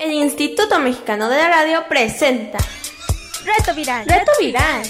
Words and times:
El 0.00 0.12
Instituto 0.12 0.78
Mexicano 0.78 1.28
de 1.28 1.36
la 1.36 1.48
Radio 1.48 1.84
presenta 1.88 2.58
Reto 3.44 3.74
Viral. 3.74 4.06
Reto 4.06 4.30
Viral. 4.38 4.82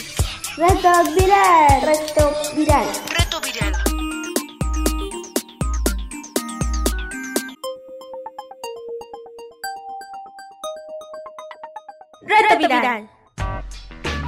Reto 0.56 0.90
Viral. 1.14 1.80
Reto 1.80 2.32
Viral. 2.54 2.86
Reto 3.08 3.40
Viral. 3.40 3.72
Reto 12.20 12.58
Viral. 12.58 13.10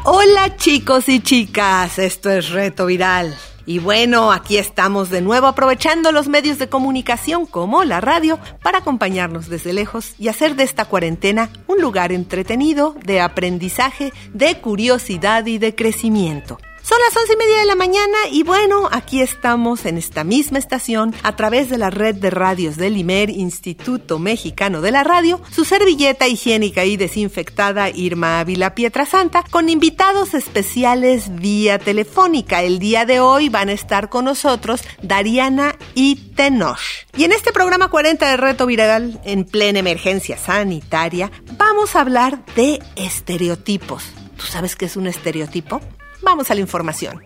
Hola 0.04 0.56
chicos 0.56 1.10
y 1.10 1.20
chicas, 1.20 1.98
esto 1.98 2.30
es 2.30 2.48
Reto 2.48 2.86
Viral. 2.86 3.36
Y 3.66 3.78
bueno, 3.78 4.32
aquí 4.32 4.58
estamos 4.58 5.10
de 5.10 5.20
nuevo 5.20 5.46
aprovechando 5.46 6.12
los 6.12 6.28
medios 6.28 6.58
de 6.58 6.68
comunicación 6.68 7.46
como 7.46 7.84
la 7.84 8.00
radio 8.00 8.38
para 8.62 8.78
acompañarnos 8.78 9.48
desde 9.48 9.72
lejos 9.72 10.14
y 10.18 10.28
hacer 10.28 10.56
de 10.56 10.64
esta 10.64 10.84
cuarentena 10.84 11.50
un 11.66 11.80
lugar 11.80 12.12
entretenido, 12.12 12.94
de 13.04 13.20
aprendizaje, 13.20 14.12
de 14.32 14.60
curiosidad 14.60 15.46
y 15.46 15.58
de 15.58 15.74
crecimiento. 15.74 16.58
Son 16.90 16.98
las 17.06 17.16
once 17.16 17.34
y 17.34 17.36
media 17.36 17.60
de 17.60 17.66
la 17.66 17.76
mañana 17.76 18.18
y 18.32 18.42
bueno, 18.42 18.88
aquí 18.90 19.22
estamos 19.22 19.86
en 19.86 19.96
esta 19.96 20.24
misma 20.24 20.58
estación 20.58 21.14
a 21.22 21.36
través 21.36 21.70
de 21.70 21.78
la 21.78 21.88
red 21.88 22.16
de 22.16 22.30
radios 22.30 22.76
del 22.76 22.96
IMER, 22.96 23.30
Instituto 23.30 24.18
Mexicano 24.18 24.80
de 24.80 24.90
la 24.90 25.04
Radio, 25.04 25.40
su 25.52 25.64
servilleta 25.64 26.26
higiénica 26.26 26.84
y 26.84 26.96
desinfectada 26.96 27.90
Irma 27.90 28.40
Ávila 28.40 28.74
Pietrasanta, 28.74 29.44
con 29.52 29.68
invitados 29.68 30.34
especiales 30.34 31.32
vía 31.36 31.78
telefónica. 31.78 32.64
El 32.64 32.80
día 32.80 33.06
de 33.06 33.20
hoy 33.20 33.48
van 33.48 33.68
a 33.68 33.74
estar 33.74 34.08
con 34.08 34.24
nosotros 34.24 34.82
Dariana 35.00 35.76
y 35.94 36.16
Tenoch. 36.34 36.80
Y 37.16 37.22
en 37.22 37.30
este 37.30 37.52
programa 37.52 37.88
40 37.88 38.28
de 38.28 38.36
Reto 38.36 38.66
Viral, 38.66 39.20
en 39.24 39.44
plena 39.44 39.78
emergencia 39.78 40.36
sanitaria, 40.36 41.30
vamos 41.56 41.94
a 41.94 42.00
hablar 42.00 42.44
de 42.56 42.80
estereotipos. 42.96 44.06
¿Tú 44.36 44.46
sabes 44.46 44.74
qué 44.74 44.86
es 44.86 44.96
un 44.96 45.06
estereotipo? 45.06 45.80
Vamos 46.22 46.50
a 46.50 46.54
la 46.54 46.60
información. 46.60 47.22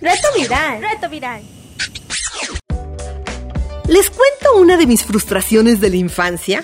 Reto 0.00 0.28
Viral. 0.36 0.80
Reto 0.80 1.08
Viral. 1.08 1.42
Les 3.86 4.10
cuento 4.10 4.56
una 4.56 4.76
de 4.76 4.86
mis 4.86 5.04
frustraciones 5.04 5.80
de 5.80 5.90
la 5.90 5.96
infancia. 5.96 6.62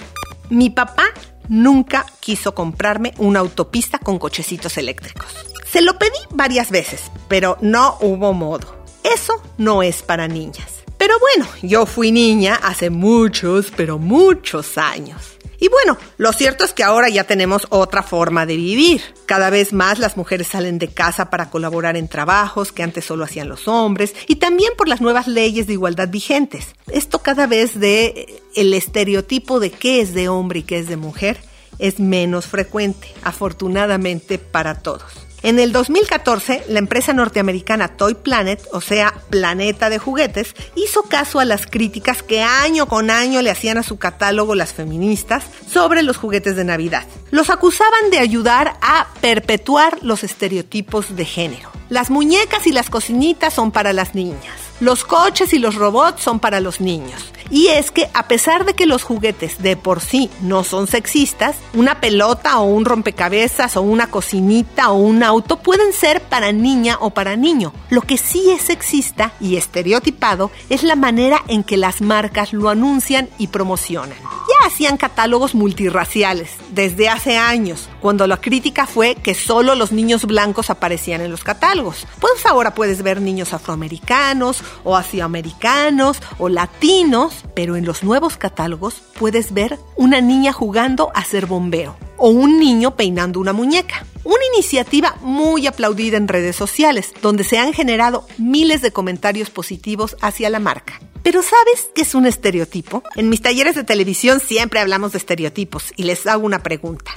Mi 0.51 0.71
papá 0.71 1.05
nunca 1.49 2.07
quiso 2.21 2.55
comprarme 2.55 3.15
una 3.19 3.41
autopista 3.41 3.99
con 3.99 4.19
cochecitos 4.19 4.77
eléctricos. 4.79 5.27
Se 5.71 5.83
lo 5.83 5.99
pedí 5.99 6.19
varias 6.31 6.71
veces, 6.71 7.11
pero 7.29 7.59
no 7.61 7.99
hubo 8.01 8.33
modo. 8.33 8.85
Eso 9.03 9.43
no 9.59 9.83
es 9.83 10.03
para 10.03 10.29
niñas. 10.29 10.85
Pero 10.99 11.15
bueno, 11.19 11.47
yo 11.63 11.87
fui 11.87 12.11
niña 12.11 12.59
hace 12.63 12.91
muchos, 12.91 13.73
pero 13.77 13.99
muchos 13.99 14.79
años. 14.79 15.37
Y 15.59 15.69
bueno, 15.69 15.97
lo 16.19 16.33
cierto 16.33 16.65
es 16.65 16.73
que 16.73 16.85
ahora 16.85 17.09
ya 17.09 17.25
tenemos 17.25 17.67
otra 17.71 18.03
forma 18.03 18.47
de 18.47 18.57
vivir. 18.57 19.03
Cada 19.27 19.51
vez 19.51 19.73
más 19.73 19.99
las 19.99 20.17
mujeres 20.17 20.49
salen 20.49 20.79
de 20.79 20.89
casa 20.89 21.31
para 21.31 21.51
colaborar 21.51 21.97
en 21.97 22.09
trabajos 22.09 22.73
que 22.73 22.83
antes 22.83 23.05
solo 23.05 23.25
hacían 23.25 23.49
los 23.49 23.69
hombres 23.69 24.15
y 24.27 24.37
también 24.37 24.73
por 24.77 24.89
las 24.89 25.01
nuevas 25.01 25.27
leyes 25.27 25.67
de 25.67 25.75
igualdad 25.75 26.09
vigentes. 26.09 26.75
Esto 26.91 27.21
cada 27.21 27.47
vez 27.47 27.79
de 27.79 28.07
eh, 28.07 28.43
el 28.55 28.75
estereotipo 28.75 29.61
de 29.61 29.71
qué 29.71 30.01
es 30.01 30.15
de 30.15 30.29
hombre 30.29 30.61
y 30.61 30.63
qué 30.63 30.79
es 30.79 30.89
de 30.89 30.97
mujer 30.97 31.39
es 31.79 32.01
menos 32.01 32.47
frecuente, 32.47 33.09
afortunadamente 33.23 34.39
para 34.39 34.77
todos. 34.77 35.26
En 35.43 35.59
el 35.59 35.73
2014, 35.73 36.65
la 36.69 36.79
empresa 36.79 37.13
norteamericana 37.13 37.89
Toy 37.89 38.15
Planet, 38.15 38.67
o 38.73 38.81
sea, 38.81 39.15
Planeta 39.31 39.91
de 39.91 39.99
Juguetes, 39.99 40.55
hizo 40.75 41.03
caso 41.03 41.41
a 41.41 41.45
las 41.45 41.67
críticas 41.67 42.23
que 42.23 42.43
año 42.43 42.87
con 42.87 43.11
año 43.11 43.43
le 43.43 43.51
hacían 43.51 43.79
a 43.79 43.83
su 43.83 43.99
catálogo 43.99 44.55
las 44.55 44.73
feministas 44.73 45.45
sobre 45.71 46.03
los 46.03 46.17
juguetes 46.17 46.57
de 46.57 46.65
Navidad. 46.65 47.05
Los 47.31 47.51
acusaban 47.51 48.11
de 48.11 48.19
ayudar 48.19 48.77
a 48.81 49.09
perpetuar 49.21 49.99
los 50.03 50.25
estereotipos 50.25 51.15
de 51.15 51.25
género. 51.25 51.71
Las 51.89 52.11
muñecas 52.11 52.67
y 52.67 52.73
las 52.73 52.91
cocinitas 52.91 53.55
son 53.55 53.71
para 53.71 53.93
las 53.93 54.15
niñas. 54.15 54.66
Los 54.81 55.05
coches 55.05 55.55
y 55.55 55.59
los 55.59 55.75
robots 55.75 56.23
son 56.23 56.39
para 56.39 56.61
los 56.61 56.81
niños. 56.81 57.33
Y 57.51 57.69
es 57.69 57.91
que 57.91 58.11
a 58.13 58.29
pesar 58.29 58.65
de 58.65 58.75
que 58.75 58.87
los 58.87 59.03
juguetes 59.03 59.63
de 59.63 59.77
por 59.77 60.01
sí 60.01 60.31
no 60.43 60.65
son 60.65 60.87
sexistas, 60.87 61.57
una 61.75 62.01
pelota 62.01 62.59
o 62.59 62.65
un 62.65 62.85
rompecabezas 62.85 63.77
o 63.77 63.83
una 63.83 64.09
cocinita 64.09 64.91
o 64.91 64.97
un 64.97 65.23
auto 65.23 65.59
pueden 65.59 65.93
ser 65.93 66.21
para 66.23 66.53
niña 66.53 66.99
o 67.01 67.11
para 67.11 67.37
niño. 67.37 67.73
Lo 67.89 68.03
que 68.03 68.19
sí 68.19 68.51
es 68.51 68.63
sexista 68.63 69.33
y 69.41 69.57
estereotipado 69.57 70.51
es 70.69 70.83
la 70.83 70.97
manera 70.97 71.43
en 71.49 71.63
que 71.63 71.77
las 71.77 72.01
marcas 72.01 72.53
lo 72.53 72.69
anuncian 72.69 73.29
y 73.39 73.47
promocionan. 73.47 74.19
Ya 74.21 74.67
hacían 74.67 74.97
catálogos 74.97 75.55
multirraciales 75.55 76.51
desde 76.71 77.09
hace 77.09 77.37
años, 77.39 77.89
cuando 78.07 78.29
la 78.29 78.41
crítica 78.41 78.87
fue 78.87 79.17
que 79.17 79.35
solo 79.35 79.75
los 79.75 79.91
niños 79.91 80.27
blancos 80.27 80.71
aparecían 80.71 81.23
en 81.23 81.33
los 81.33 81.43
catálogos. 81.43 82.07
Pues 82.21 82.47
ahora 82.47 82.73
puedes 82.73 83.03
ver 83.03 83.21
niños 83.21 83.53
afroamericanos 83.53 84.63
o 84.85 84.95
asiamericanos 84.97 86.19
o 86.39 86.49
latinos 86.49 87.43
pero 87.53 87.75
en 87.75 87.85
los 87.85 88.05
nuevos 88.05 88.37
catálogos 88.37 89.03
puedes 89.19 89.53
ver 89.53 89.81
una 89.97 90.21
niña 90.21 90.53
jugando 90.53 91.11
a 91.17 91.25
ser 91.25 91.47
bombero 91.47 91.97
o 92.17 92.29
un 92.29 92.61
niño 92.61 92.95
peinando 92.95 93.41
una 93.41 93.53
muñeca. 93.53 94.07
Una 94.23 94.45
iniciativa 94.55 95.17
muy 95.23 95.67
aplaudida 95.67 96.17
en 96.17 96.29
redes 96.29 96.55
sociales, 96.55 97.13
donde 97.23 97.43
se 97.43 97.59
han 97.59 97.73
generado 97.73 98.25
miles 98.39 98.83
de 98.83 98.93
comentarios 98.93 99.51
positivos 99.51 100.17
hacia 100.21 100.49
la 100.49 100.61
marca. 100.61 101.01
Pero 101.25 101.43
¿sabes 101.43 101.89
qué 101.93 102.03
es 102.03 102.15
un 102.15 102.27
estereotipo? 102.27 103.03
En 103.17 103.31
mis 103.31 103.43
talleres 103.43 103.75
de 103.75 103.83
televisión 103.83 104.39
siempre 104.39 104.79
hablamos 104.79 105.11
de 105.11 105.19
estereotipos 105.19 105.93
y 105.97 106.05
les 106.05 106.25
hago 106.29 106.47
una 106.47 106.63
pregunta. 106.63 107.17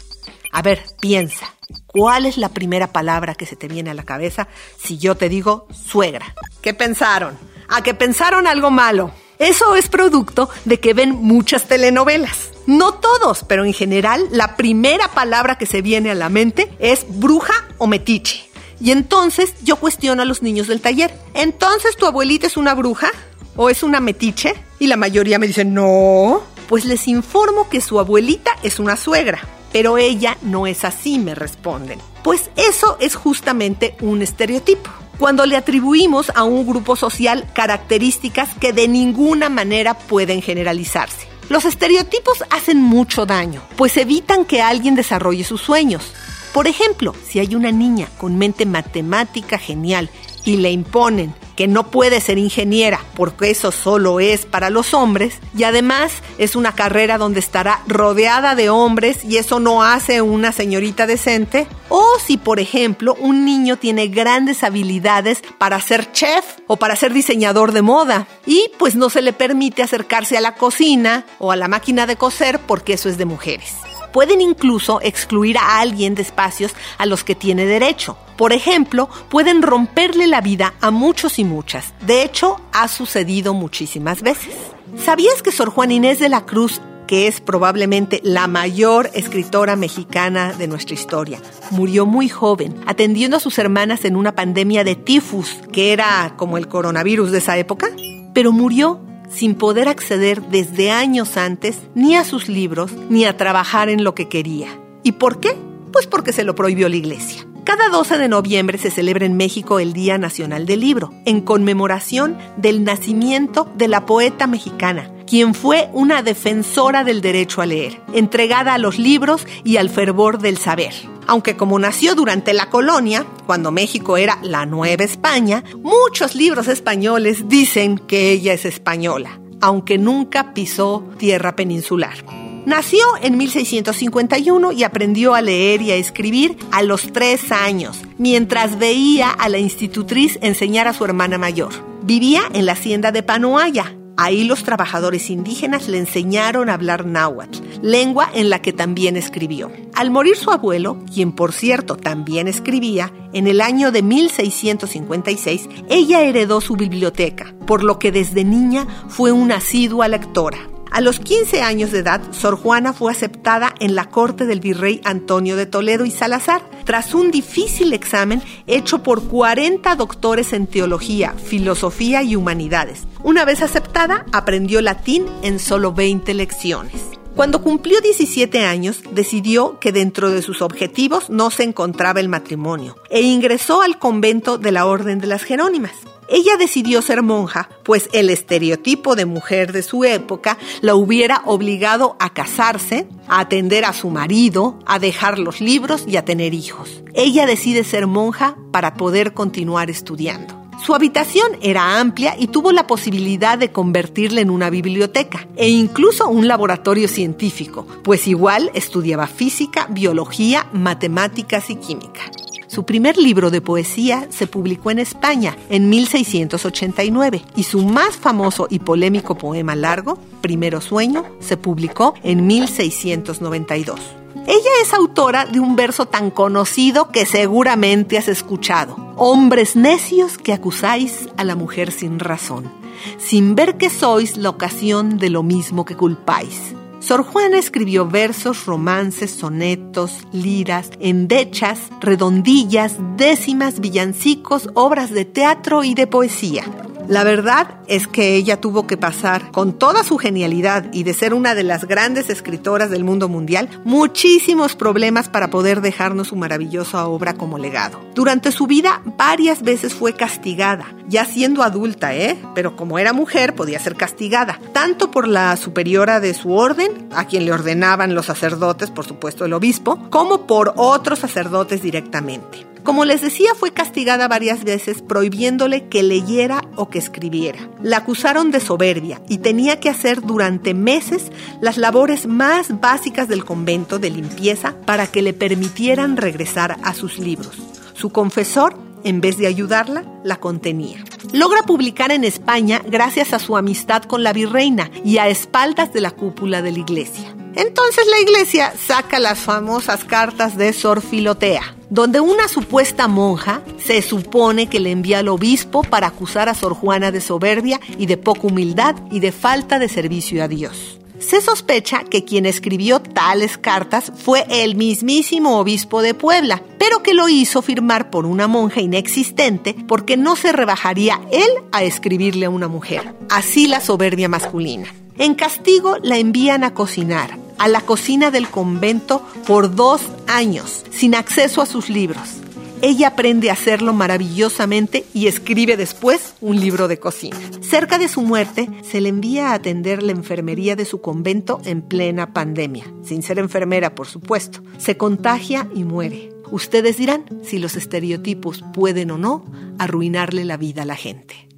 A 0.51 0.61
ver, 0.61 0.83
piensa, 0.99 1.53
¿cuál 1.85 2.25
es 2.25 2.37
la 2.37 2.49
primera 2.49 2.87
palabra 2.87 3.35
que 3.35 3.45
se 3.45 3.55
te 3.55 3.67
viene 3.67 3.91
a 3.91 3.93
la 3.93 4.03
cabeza 4.03 4.47
si 4.81 4.97
yo 4.97 5.15
te 5.15 5.29
digo 5.29 5.67
suegra? 5.71 6.33
¿Qué 6.61 6.73
pensaron? 6.73 7.37
¿A 7.67 7.83
qué 7.83 7.93
pensaron 7.93 8.47
algo 8.47 8.71
malo? 8.71 9.11
Eso 9.37 9.75
es 9.75 9.87
producto 9.87 10.49
de 10.65 10.79
que 10.79 10.93
ven 10.93 11.11
muchas 11.11 11.67
telenovelas. 11.67 12.49
No 12.65 12.95
todos, 12.95 13.45
pero 13.47 13.63
en 13.63 13.73
general 13.73 14.27
la 14.31 14.57
primera 14.57 15.07
palabra 15.09 15.57
que 15.57 15.65
se 15.65 15.81
viene 15.81 16.11
a 16.11 16.15
la 16.15 16.29
mente 16.29 16.73
es 16.79 17.05
bruja 17.07 17.53
o 17.77 17.87
metiche. 17.87 18.49
Y 18.81 18.91
entonces 18.91 19.53
yo 19.61 19.75
cuestiono 19.75 20.23
a 20.23 20.25
los 20.25 20.41
niños 20.41 20.67
del 20.67 20.81
taller, 20.81 21.13
¿entonces 21.33 21.95
tu 21.95 22.05
abuelita 22.05 22.47
es 22.47 22.57
una 22.57 22.73
bruja 22.73 23.11
o 23.55 23.69
es 23.69 23.83
una 23.83 23.99
metiche? 23.99 24.55
Y 24.79 24.87
la 24.87 24.97
mayoría 24.97 25.37
me 25.37 25.47
dice, 25.47 25.63
no. 25.63 26.41
Pues 26.67 26.85
les 26.85 27.07
informo 27.07 27.69
que 27.69 27.81
su 27.81 27.99
abuelita 27.99 28.55
es 28.63 28.79
una 28.79 28.95
suegra, 28.95 29.39
pero 29.71 29.97
ella 29.97 30.37
no 30.41 30.67
es 30.67 30.85
así, 30.85 31.19
me 31.19 31.35
responden. 31.35 31.99
Pues 32.23 32.49
eso 32.55 32.97
es 32.99 33.15
justamente 33.15 33.95
un 34.01 34.21
estereotipo 34.21 34.89
cuando 35.19 35.45
le 35.45 35.57
atribuimos 35.57 36.31
a 36.33 36.43
un 36.43 36.65
grupo 36.65 36.95
social 36.95 37.45
características 37.53 38.55
que 38.55 38.71
de 38.71 38.87
ninguna 38.87 39.49
manera 39.49 39.93
pueden 39.93 40.41
generalizarse. 40.41 41.27
Los 41.49 41.65
estereotipos 41.65 42.43
hacen 42.51 42.81
mucho 42.81 43.25
daño, 43.25 43.61
pues 43.75 43.97
evitan 43.97 44.45
que 44.45 44.61
alguien 44.61 44.95
desarrolle 44.95 45.43
sus 45.43 45.61
sueños. 45.61 46.13
Por 46.53 46.67
ejemplo, 46.67 47.13
si 47.27 47.39
hay 47.39 47.55
una 47.55 47.71
niña 47.71 48.07
con 48.17 48.37
mente 48.37 48.65
matemática 48.65 49.57
genial 49.57 50.09
y 50.45 50.57
le 50.57 50.71
imponen 50.71 51.33
que 51.59 51.67
no 51.67 51.91
puede 51.91 52.21
ser 52.21 52.37
ingeniera 52.37 53.01
porque 53.15 53.51
eso 53.51 53.73
solo 53.73 54.21
es 54.21 54.45
para 54.45 54.69
los 54.69 54.93
hombres 54.93 55.39
y 55.53 55.65
además 55.65 56.13
es 56.37 56.55
una 56.55 56.71
carrera 56.71 57.17
donde 57.17 57.41
estará 57.41 57.81
rodeada 57.85 58.55
de 58.55 58.69
hombres 58.69 59.25
y 59.25 59.35
eso 59.35 59.59
no 59.59 59.83
hace 59.83 60.21
una 60.21 60.53
señorita 60.53 61.05
decente. 61.05 61.67
O 61.89 62.17
si, 62.25 62.37
por 62.37 62.61
ejemplo, 62.61 63.13
un 63.19 63.43
niño 63.43 63.75
tiene 63.75 64.07
grandes 64.07 64.63
habilidades 64.63 65.41
para 65.57 65.81
ser 65.81 66.13
chef 66.13 66.45
o 66.67 66.77
para 66.77 66.95
ser 66.95 67.11
diseñador 67.11 67.73
de 67.73 67.81
moda 67.81 68.25
y 68.45 68.71
pues 68.77 68.95
no 68.95 69.09
se 69.09 69.21
le 69.21 69.33
permite 69.33 69.83
acercarse 69.83 70.37
a 70.37 70.41
la 70.41 70.55
cocina 70.55 71.25
o 71.39 71.51
a 71.51 71.57
la 71.57 71.67
máquina 71.67 72.07
de 72.07 72.15
coser 72.15 72.59
porque 72.59 72.93
eso 72.93 73.09
es 73.09 73.17
de 73.17 73.25
mujeres 73.25 73.73
pueden 74.13 74.41
incluso 74.41 75.01
excluir 75.03 75.57
a 75.59 75.79
alguien 75.81 76.15
de 76.15 76.23
espacios 76.23 76.73
a 76.97 77.05
los 77.05 77.23
que 77.23 77.35
tiene 77.35 77.67
derecho. 77.67 78.17
Por 78.39 78.53
ejemplo, 78.53 79.09
pueden 79.27 79.61
romperle 79.61 80.25
la 80.25 80.39
vida 80.39 80.73
a 80.79 80.91
muchos 80.91 81.39
y 81.39 81.43
muchas. 81.43 81.93
De 82.07 82.23
hecho, 82.23 82.55
ha 82.71 82.87
sucedido 82.87 83.53
muchísimas 83.53 84.21
veces. 84.21 84.55
¿Sabías 84.97 85.41
que 85.41 85.51
Sor 85.51 85.69
Juan 85.69 85.91
Inés 85.91 86.19
de 86.19 86.29
la 86.29 86.45
Cruz 86.45 86.79
que 87.05 87.27
es 87.27 87.41
probablemente 87.41 88.21
la 88.23 88.47
mayor 88.47 89.09
escritora 89.13 89.75
mexicana 89.75 90.53
de 90.53 90.67
nuestra 90.67 90.93
historia. 90.93 91.41
Murió 91.71 92.05
muy 92.05 92.29
joven, 92.29 92.75
atendiendo 92.85 93.35
a 93.35 93.39
sus 93.39 93.57
hermanas 93.57 94.05
en 94.05 94.15
una 94.15 94.35
pandemia 94.35 94.83
de 94.83 94.95
tifus, 94.95 95.57
que 95.73 95.91
era 95.91 96.35
como 96.37 96.59
el 96.59 96.67
coronavirus 96.67 97.31
de 97.31 97.39
esa 97.39 97.57
época, 97.57 97.89
pero 98.35 98.51
murió 98.51 99.01
sin 99.27 99.55
poder 99.55 99.89
acceder 99.89 100.39
desde 100.43 100.91
años 100.91 101.35
antes 101.35 101.79
ni 101.95 102.15
a 102.15 102.23
sus 102.23 102.47
libros 102.47 102.91
ni 103.09 103.25
a 103.25 103.35
trabajar 103.35 103.89
en 103.89 104.03
lo 104.03 104.13
que 104.13 104.29
quería. 104.29 104.67
¿Y 105.01 105.13
por 105.13 105.39
qué? 105.39 105.57
Pues 105.91 106.05
porque 106.05 106.31
se 106.31 106.43
lo 106.43 106.53
prohibió 106.53 106.87
la 106.89 106.95
iglesia. 106.95 107.48
Cada 107.69 107.89
12 107.89 108.17
de 108.17 108.29
noviembre 108.29 108.79
se 108.79 108.89
celebra 108.89 109.27
en 109.27 109.37
México 109.37 109.79
el 109.79 109.93
Día 109.93 110.17
Nacional 110.17 110.65
del 110.65 110.79
Libro, 110.79 111.13
en 111.25 111.39
conmemoración 111.39 112.35
del 112.57 112.83
nacimiento 112.83 113.71
de 113.75 113.87
la 113.87 114.07
poeta 114.07 114.47
mexicana, 114.47 115.11
quien 115.27 115.53
fue 115.53 115.87
una 115.93 116.23
defensora 116.23 117.03
del 117.03 117.21
derecho 117.21 117.61
a 117.61 117.67
leer, 117.67 118.01
entregada 118.11 118.73
a 118.73 118.79
los 118.79 118.97
libros 118.97 119.45
y 119.63 119.77
al 119.77 119.91
fervor 119.91 120.39
del 120.39 120.57
saber. 120.57 120.95
Aunque 121.27 121.55
como 121.57 121.77
nació 121.77 122.15
durante 122.15 122.53
la 122.53 122.71
colonia, 122.71 123.27
cuando 123.45 123.71
México 123.71 124.17
era 124.17 124.39
la 124.41 124.65
Nueva 124.65 125.03
España, 125.03 125.63
muchos 125.83 126.33
libros 126.33 126.67
españoles 126.67 127.49
dicen 127.49 127.99
que 127.99 128.31
ella 128.31 128.53
es 128.53 128.65
española, 128.65 129.39
aunque 129.61 129.99
nunca 129.99 130.55
pisó 130.55 131.07
tierra 131.19 131.55
peninsular. 131.55 132.48
Nació 132.69 132.99
en 133.23 133.35
1651 133.35 134.73
y 134.73 134.83
aprendió 134.83 135.33
a 135.33 135.41
leer 135.41 135.81
y 135.81 135.89
a 135.89 135.95
escribir 135.95 136.55
a 136.69 136.83
los 136.83 137.11
tres 137.11 137.51
años, 137.51 137.97
mientras 138.19 138.77
veía 138.77 139.31
a 139.31 139.49
la 139.49 139.57
institutriz 139.57 140.37
enseñar 140.43 140.87
a 140.87 140.93
su 140.93 141.03
hermana 141.03 141.39
mayor. 141.39 141.73
Vivía 142.03 142.43
en 142.53 142.67
la 142.67 142.73
hacienda 142.73 143.11
de 143.11 143.23
Panoaya, 143.23 143.95
Ahí 144.21 144.43
los 144.43 144.63
trabajadores 144.63 145.29
indígenas 145.29 145.87
le 145.87 145.97
enseñaron 145.97 146.69
a 146.69 146.73
hablar 146.73 147.05
náhuatl, 147.05 147.57
lengua 147.81 148.29
en 148.33 148.49
la 148.49 148.61
que 148.61 148.73
también 148.73 149.15
escribió. 149.15 149.71
Al 149.95 150.11
morir 150.11 150.35
su 150.35 150.51
abuelo, 150.51 150.99
quien 151.11 151.31
por 151.31 151.53
cierto 151.53 151.95
también 151.95 152.49
escribía, 152.49 153.13
en 153.31 153.47
el 153.47 153.61
año 153.61 153.91
de 153.93 154.03
1656, 154.03 155.69
ella 155.89 156.21
heredó 156.21 156.59
su 156.59 156.75
biblioteca, 156.75 157.55
por 157.65 157.81
lo 157.81 157.97
que 157.97 158.11
desde 158.11 158.43
niña 158.43 158.85
fue 159.07 159.31
una 159.31 159.55
asidua 159.55 160.09
lectora. 160.09 160.68
A 160.91 161.01
los 161.01 161.19
15 161.19 161.61
años 161.61 161.91
de 161.91 161.99
edad, 161.99 162.21
Sor 162.31 162.57
Juana 162.57 162.93
fue 162.93 163.11
aceptada 163.11 163.75
en 163.79 163.93
la 163.93 164.09
corte 164.09 164.45
del 164.45 164.59
virrey 164.59 165.01
Antonio 165.03 165.55
de 165.55 165.67
Toledo 165.67 166.03
y 166.03 166.11
Salazar, 166.11 166.61
tras 166.83 167.13
un 167.13 167.29
difícil 167.29 167.93
examen 167.93 168.41
hecho 168.65 169.03
por 169.03 169.23
40 169.23 169.95
doctores 169.95 170.51
en 170.51 170.65
teología, 170.65 171.33
filosofía 171.33 172.23
y 172.23 172.35
humanidades. 172.35 173.03
Una 173.23 173.45
vez 173.45 173.61
aceptada, 173.61 174.25
aprendió 174.31 174.81
latín 174.81 175.25
en 175.43 175.59
solo 175.59 175.93
20 175.93 176.33
lecciones. 176.33 177.01
Cuando 177.35 177.61
cumplió 177.61 178.01
17 178.01 178.65
años, 178.65 179.01
decidió 179.11 179.79
que 179.79 179.91
dentro 179.91 180.31
de 180.31 180.41
sus 180.41 180.61
objetivos 180.61 181.29
no 181.29 181.51
se 181.51 181.63
encontraba 181.63 182.19
el 182.19 182.27
matrimonio 182.27 182.97
e 183.09 183.21
ingresó 183.21 183.81
al 183.81 183.99
convento 183.99 184.57
de 184.57 184.71
la 184.71 184.85
Orden 184.85 185.19
de 185.19 185.27
las 185.27 185.43
Jerónimas. 185.43 185.93
Ella 186.29 186.57
decidió 186.57 187.01
ser 187.01 187.23
monja, 187.23 187.69
pues 187.83 188.09
el 188.13 188.29
estereotipo 188.29 189.15
de 189.15 189.25
mujer 189.25 189.71
de 189.71 189.81
su 189.81 190.03
época 190.03 190.57
la 190.81 190.95
hubiera 190.95 191.41
obligado 191.45 192.15
a 192.19 192.33
casarse, 192.33 193.07
a 193.27 193.39
atender 193.39 193.83
a 193.83 193.93
su 193.93 194.09
marido, 194.09 194.79
a 194.85 194.99
dejar 194.99 195.39
los 195.39 195.59
libros 195.59 196.03
y 196.07 196.17
a 196.17 196.25
tener 196.25 196.53
hijos. 196.53 197.03
Ella 197.15 197.45
decide 197.45 197.83
ser 197.83 198.05
monja 198.05 198.55
para 198.71 198.93
poder 198.93 199.33
continuar 199.33 199.89
estudiando. 199.89 200.59
Su 200.85 200.95
habitación 200.95 201.57
era 201.61 201.99
amplia 201.99 202.35
y 202.39 202.47
tuvo 202.47 202.71
la 202.71 202.87
posibilidad 202.87 203.57
de 203.57 203.71
convertirla 203.71 204.39
en 204.39 204.49
una 204.49 204.69
biblioteca 204.69 205.47
e 205.57 205.69
incluso 205.69 206.29
un 206.29 206.47
laboratorio 206.47 207.07
científico, 207.09 207.85
pues 208.03 208.27
igual 208.27 208.71
estudiaba 208.73 209.27
física, 209.27 209.87
biología, 209.89 210.67
matemáticas 210.71 211.69
y 211.69 211.75
química. 211.75 212.31
Su 212.69 212.83
primer 212.83 213.17
libro 213.17 213.49
de 213.49 213.61
poesía 213.61 214.27
se 214.29 214.45
publicó 214.45 214.91
en 214.91 214.99
España 214.99 215.57
en 215.71 215.89
1689 215.89 217.43
y 217.55 217.63
su 217.63 217.83
más 217.83 218.15
famoso 218.15 218.67
y 218.69 218.77
polémico 218.77 219.35
poema 219.35 219.75
largo, 219.75 220.19
Primero 220.41 220.79
Sueño, 220.79 221.25
se 221.39 221.57
publicó 221.57 222.13
en 222.21 222.45
1692. 222.45 223.99
Ella 224.45 224.69
es 224.83 224.93
autora 224.93 225.47
de 225.47 225.59
un 225.59 225.75
verso 225.75 226.05
tan 226.05 226.29
conocido 226.29 227.09
que 227.09 227.25
seguramente 227.25 228.19
has 228.19 228.27
escuchado. 228.27 228.95
Hombres 229.17 229.75
necios 229.75 230.37
que 230.37 230.53
acusáis 230.53 231.27
a 231.37 231.43
la 231.43 231.55
mujer 231.55 231.91
sin 231.91 232.19
razón, 232.19 232.71
sin 233.17 233.55
ver 233.55 233.77
que 233.77 233.89
sois 233.89 234.37
la 234.37 234.51
ocasión 234.51 235.17
de 235.17 235.31
lo 235.31 235.41
mismo 235.41 235.85
que 235.85 235.97
culpáis. 235.97 236.75
Sor 236.99 237.23
Juana 237.23 237.57
escribió 237.57 238.05
versos, 238.07 238.65
romances, 238.65 239.31
sonetos, 239.31 240.27
liras, 240.33 240.91
endechas, 240.99 241.79
redondillas, 242.01 242.97
décimas, 243.15 243.79
villancicos, 243.79 244.69
obras 244.73 245.09
de 245.11 245.23
teatro 245.23 245.83
y 245.85 245.95
de 245.95 246.07
poesía. 246.07 246.65
La 247.09 247.23
verdad 247.23 247.79
es 247.87 248.05
que 248.05 248.35
ella 248.35 248.61
tuvo 248.61 248.85
que 248.85 248.95
pasar, 248.95 249.49
con 249.49 249.73
toda 249.73 250.03
su 250.03 250.19
genialidad 250.19 250.93
y 250.93 251.01
de 251.01 251.15
ser 251.15 251.33
una 251.33 251.55
de 251.55 251.63
las 251.63 251.85
grandes 251.85 252.29
escritoras 252.29 252.91
del 252.91 253.03
mundo 253.03 253.27
mundial, 253.27 253.67
muchísimos 253.83 254.75
problemas 254.75 255.27
para 255.27 255.49
poder 255.49 255.81
dejarnos 255.81 256.27
su 256.27 256.35
maravillosa 256.35 257.07
obra 257.07 257.33
como 257.33 257.57
legado. 257.57 257.99
Durante 258.13 258.51
su 258.51 258.67
vida 258.67 259.01
varias 259.17 259.63
veces 259.63 259.95
fue 259.95 260.13
castigada, 260.13 260.85
ya 261.07 261.25
siendo 261.25 261.63
adulta, 261.63 262.13
¿eh? 262.13 262.37
Pero 262.53 262.75
como 262.75 262.99
era 262.99 263.11
mujer 263.11 263.55
podía 263.55 263.79
ser 263.79 263.95
castigada, 263.95 264.59
tanto 264.71 265.09
por 265.09 265.27
la 265.27 265.57
superiora 265.57 266.19
de 266.19 266.35
su 266.35 266.53
orden, 266.53 267.09
a 267.11 267.25
quien 267.25 267.43
le 267.43 267.53
ordenaban 267.53 268.13
los 268.13 268.27
sacerdotes, 268.27 268.91
por 268.91 269.07
supuesto 269.07 269.45
el 269.45 269.53
obispo, 269.53 269.97
como 270.11 270.45
por 270.45 270.73
otros 270.75 271.17
sacerdotes 271.17 271.81
directamente. 271.81 272.68
Como 272.83 273.05
les 273.05 273.21
decía, 273.21 273.53
fue 273.55 273.71
castigada 273.71 274.27
varias 274.27 274.63
veces 274.63 275.01
prohibiéndole 275.01 275.87
que 275.87 276.03
leyera 276.03 276.61
o 276.75 276.89
que 276.89 276.99
escribiera. 276.99 277.59
La 277.83 277.97
acusaron 277.97 278.51
de 278.51 278.59
soberbia 278.59 279.21
y 279.27 279.39
tenía 279.39 279.79
que 279.79 279.89
hacer 279.89 280.21
durante 280.21 280.73
meses 280.73 281.31
las 281.61 281.77
labores 281.77 282.27
más 282.27 282.79
básicas 282.79 283.27
del 283.27 283.45
convento 283.45 283.99
de 283.99 284.09
limpieza 284.09 284.75
para 284.85 285.07
que 285.07 285.21
le 285.21 285.33
permitieran 285.33 286.17
regresar 286.17 286.77
a 286.83 286.93
sus 286.93 287.19
libros. 287.19 287.57
Su 287.93 288.11
confesor 288.11 288.75
en 289.03 289.21
vez 289.21 289.37
de 289.37 289.47
ayudarla, 289.47 290.03
la 290.23 290.37
contenía. 290.37 291.03
Logra 291.33 291.63
publicar 291.63 292.11
en 292.11 292.23
España 292.23 292.81
gracias 292.85 293.33
a 293.33 293.39
su 293.39 293.55
amistad 293.57 294.03
con 294.03 294.23
la 294.23 294.33
virreina 294.33 294.89
y 295.03 295.17
a 295.17 295.27
espaldas 295.27 295.93
de 295.93 296.01
la 296.01 296.11
cúpula 296.11 296.61
de 296.61 296.71
la 296.71 296.79
iglesia. 296.79 297.35
Entonces 297.55 298.05
la 298.07 298.19
iglesia 298.19 298.73
saca 298.87 299.19
las 299.19 299.39
famosas 299.39 300.03
cartas 300.03 300.57
de 300.57 300.71
Sor 300.73 301.01
Filotea, 301.01 301.75
donde 301.89 302.19
una 302.19 302.47
supuesta 302.47 303.07
monja 303.07 303.61
se 303.83 304.01
supone 304.01 304.67
que 304.67 304.79
le 304.79 304.91
envía 304.91 305.19
al 305.19 305.27
obispo 305.27 305.81
para 305.81 306.07
acusar 306.07 306.49
a 306.49 306.55
Sor 306.55 306.73
Juana 306.73 307.11
de 307.11 307.21
soberbia 307.21 307.79
y 307.97 308.05
de 308.05 308.17
poca 308.17 308.47
humildad 308.47 308.95
y 309.11 309.19
de 309.19 309.31
falta 309.31 309.79
de 309.79 309.89
servicio 309.89 310.43
a 310.43 310.47
Dios. 310.47 310.99
Se 311.19 311.41
sospecha 311.41 312.05
que 312.05 312.23
quien 312.23 312.45
escribió 312.45 313.01
tales 313.01 313.57
cartas 313.57 314.13
fue 314.15 314.45
el 314.49 314.75
mismísimo 314.75 315.59
obispo 315.59 316.01
de 316.01 316.13
Puebla, 316.13 316.63
pero 316.77 317.03
que 317.03 317.13
lo 317.13 317.27
hizo 317.27 317.61
firmar 317.61 318.09
por 318.09 318.25
una 318.25 318.47
monja 318.47 318.79
inexistente 318.79 319.75
porque 319.87 320.15
no 320.15 320.37
se 320.37 320.53
rebajaría 320.53 321.19
él 321.31 321.49
a 321.73 321.83
escribirle 321.83 322.45
a 322.45 322.49
una 322.49 322.69
mujer. 322.69 323.13
Así 323.29 323.67
la 323.67 323.81
soberbia 323.81 324.29
masculina. 324.29 324.87
En 325.19 325.35
castigo 325.35 325.97
la 326.01 326.17
envían 326.17 326.63
a 326.63 326.73
cocinar, 326.73 327.37
a 327.57 327.67
la 327.67 327.81
cocina 327.81 328.31
del 328.31 328.47
convento 328.47 329.21
por 329.45 329.75
dos 329.75 330.01
años, 330.27 330.85
sin 330.91 331.13
acceso 331.13 331.61
a 331.61 331.65
sus 331.65 331.89
libros. 331.89 332.37
Ella 332.81 333.09
aprende 333.09 333.49
a 333.49 333.53
hacerlo 333.53 333.91
maravillosamente 333.91 335.03
y 335.13 335.27
escribe 335.27 335.75
después 335.75 336.35
un 336.39 336.57
libro 336.57 336.87
de 336.87 336.99
cocina. 336.99 337.35
Cerca 337.59 337.97
de 337.97 338.07
su 338.07 338.21
muerte, 338.21 338.69
se 338.89 339.01
le 339.01 339.09
envía 339.09 339.49
a 339.49 339.55
atender 339.55 340.01
la 340.03 340.13
enfermería 340.13 340.77
de 340.77 340.85
su 340.85 341.01
convento 341.01 341.59
en 341.65 341.81
plena 341.81 342.31
pandemia, 342.31 342.85
sin 343.03 343.21
ser 343.21 343.39
enfermera, 343.39 343.95
por 343.95 344.07
supuesto. 344.07 344.61
Se 344.77 344.95
contagia 344.95 345.67
y 345.75 345.83
muere. 345.83 346.29
Ustedes 346.49 346.95
dirán 346.95 347.25
si 347.43 347.59
los 347.59 347.75
estereotipos 347.75 348.63
pueden 348.73 349.11
o 349.11 349.17
no 349.17 349.43
arruinarle 349.79 350.45
la 350.45 350.55
vida 350.55 350.83
a 350.83 350.85
la 350.85 350.95
gente. 350.95 351.49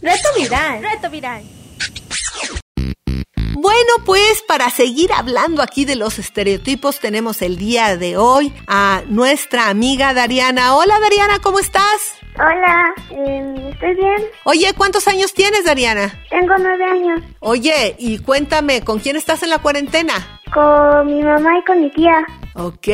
Reto 0.00 0.28
viral. 0.38 0.82
Reto 0.82 1.10
viral. 1.10 1.42
Bueno, 3.92 4.04
pues 4.06 4.42
para 4.46 4.70
seguir 4.70 5.12
hablando 5.12 5.60
aquí 5.60 5.84
de 5.84 5.96
los 5.96 6.18
estereotipos, 6.18 6.98
tenemos 6.98 7.42
el 7.42 7.56
día 7.56 7.96
de 7.96 8.16
hoy 8.16 8.52
a 8.66 9.02
nuestra 9.08 9.68
amiga 9.68 10.14
Dariana. 10.14 10.76
Hola 10.76 10.98
Dariana, 11.00 11.40
¿cómo 11.40 11.58
estás? 11.58 12.14
Hola, 12.36 12.94
eh, 13.10 13.70
¿estoy 13.72 13.94
bien? 13.94 14.30
Oye, 14.44 14.72
¿cuántos 14.76 15.08
años 15.08 15.34
tienes, 15.34 15.64
Dariana? 15.64 16.24
Tengo 16.30 16.54
nueve 16.58 16.84
años. 16.84 17.20
Oye, 17.40 17.94
y 17.98 18.18
cuéntame, 18.18 18.82
¿con 18.82 18.98
quién 18.98 19.16
estás 19.16 19.42
en 19.42 19.50
la 19.50 19.58
cuarentena? 19.58 20.40
Con 20.54 21.06
mi 21.06 21.22
mamá 21.22 21.58
y 21.58 21.64
con 21.64 21.82
mi 21.82 21.90
tía. 21.90 22.24
Ok, 22.54 22.88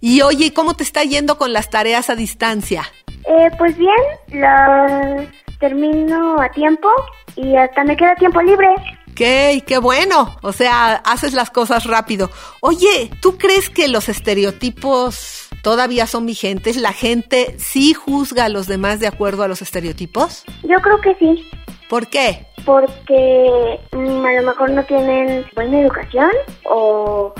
y 0.00 0.22
oye, 0.22 0.52
¿cómo 0.52 0.74
te 0.74 0.84
está 0.84 1.02
yendo 1.02 1.36
con 1.36 1.52
las 1.52 1.68
tareas 1.70 2.10
a 2.10 2.14
distancia? 2.14 2.84
Eh, 3.26 3.50
pues 3.58 3.76
bien, 3.76 3.96
las 4.28 5.26
termino 5.58 6.40
a 6.40 6.48
tiempo 6.50 6.88
y 7.34 7.56
hasta 7.56 7.82
me 7.84 7.96
queda 7.96 8.14
tiempo 8.16 8.40
libre. 8.42 8.68
Ok, 9.12 9.64
qué 9.66 9.78
bueno. 9.78 10.36
O 10.42 10.52
sea, 10.52 10.94
haces 10.94 11.34
las 11.34 11.50
cosas 11.50 11.84
rápido. 11.84 12.30
Oye, 12.60 13.10
¿tú 13.20 13.36
crees 13.36 13.68
que 13.68 13.86
los 13.88 14.08
estereotipos 14.08 15.48
todavía 15.62 16.06
son 16.06 16.24
vigentes? 16.24 16.78
¿La 16.78 16.94
gente 16.94 17.54
sí 17.58 17.92
juzga 17.92 18.46
a 18.46 18.48
los 18.48 18.66
demás 18.66 19.00
de 19.00 19.06
acuerdo 19.06 19.42
a 19.42 19.48
los 19.48 19.60
estereotipos? 19.60 20.44
Yo 20.62 20.76
creo 20.80 20.98
que 21.02 21.14
sí, 21.16 21.46
¿Por 21.90 22.06
qué? 22.08 22.46
porque 22.64 23.80
mm, 23.92 24.24
a 24.24 24.32
lo 24.40 24.42
mejor 24.46 24.70
no 24.70 24.82
tienen 24.84 25.44
buena 25.54 25.80
educación 25.80 26.30
o 26.64 27.34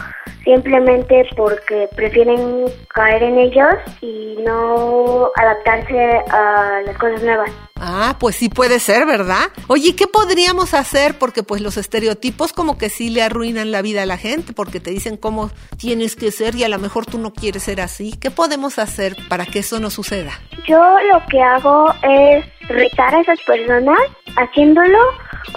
simplemente 0.44 1.26
porque 1.36 1.88
prefieren 1.96 2.64
caer 2.88 3.22
en 3.22 3.38
ellos 3.38 3.74
y 4.00 4.36
no 4.44 5.30
adaptarse 5.36 6.20
a 6.30 6.82
las 6.84 6.98
cosas 6.98 7.22
nuevas. 7.22 7.50
Ah, 7.84 8.14
pues 8.20 8.36
sí 8.36 8.48
puede 8.48 8.78
ser, 8.78 9.06
¿verdad? 9.06 9.50
Oye, 9.66 9.96
¿qué 9.96 10.06
podríamos 10.06 10.72
hacer? 10.72 11.18
Porque 11.18 11.42
pues 11.42 11.60
los 11.60 11.76
estereotipos 11.76 12.52
como 12.52 12.78
que 12.78 12.88
sí 12.88 13.10
le 13.10 13.22
arruinan 13.22 13.72
la 13.72 13.82
vida 13.82 14.04
a 14.04 14.06
la 14.06 14.16
gente, 14.16 14.52
porque 14.52 14.78
te 14.78 14.92
dicen 14.92 15.16
cómo 15.16 15.50
tienes 15.78 16.14
que 16.14 16.30
ser 16.30 16.54
y 16.54 16.62
a 16.62 16.68
lo 16.68 16.78
mejor 16.78 17.06
tú 17.06 17.18
no 17.18 17.32
quieres 17.32 17.64
ser 17.64 17.80
así. 17.80 18.16
¿Qué 18.20 18.30
podemos 18.30 18.78
hacer 18.78 19.16
para 19.28 19.46
que 19.46 19.58
eso 19.58 19.80
no 19.80 19.90
suceda? 19.90 20.30
Yo 20.64 20.80
lo 21.12 21.26
que 21.28 21.42
hago 21.42 21.92
es 22.08 22.44
retar 22.68 23.16
a 23.16 23.20
esas 23.20 23.40
personas 23.40 23.98
haciéndolo 24.36 25.00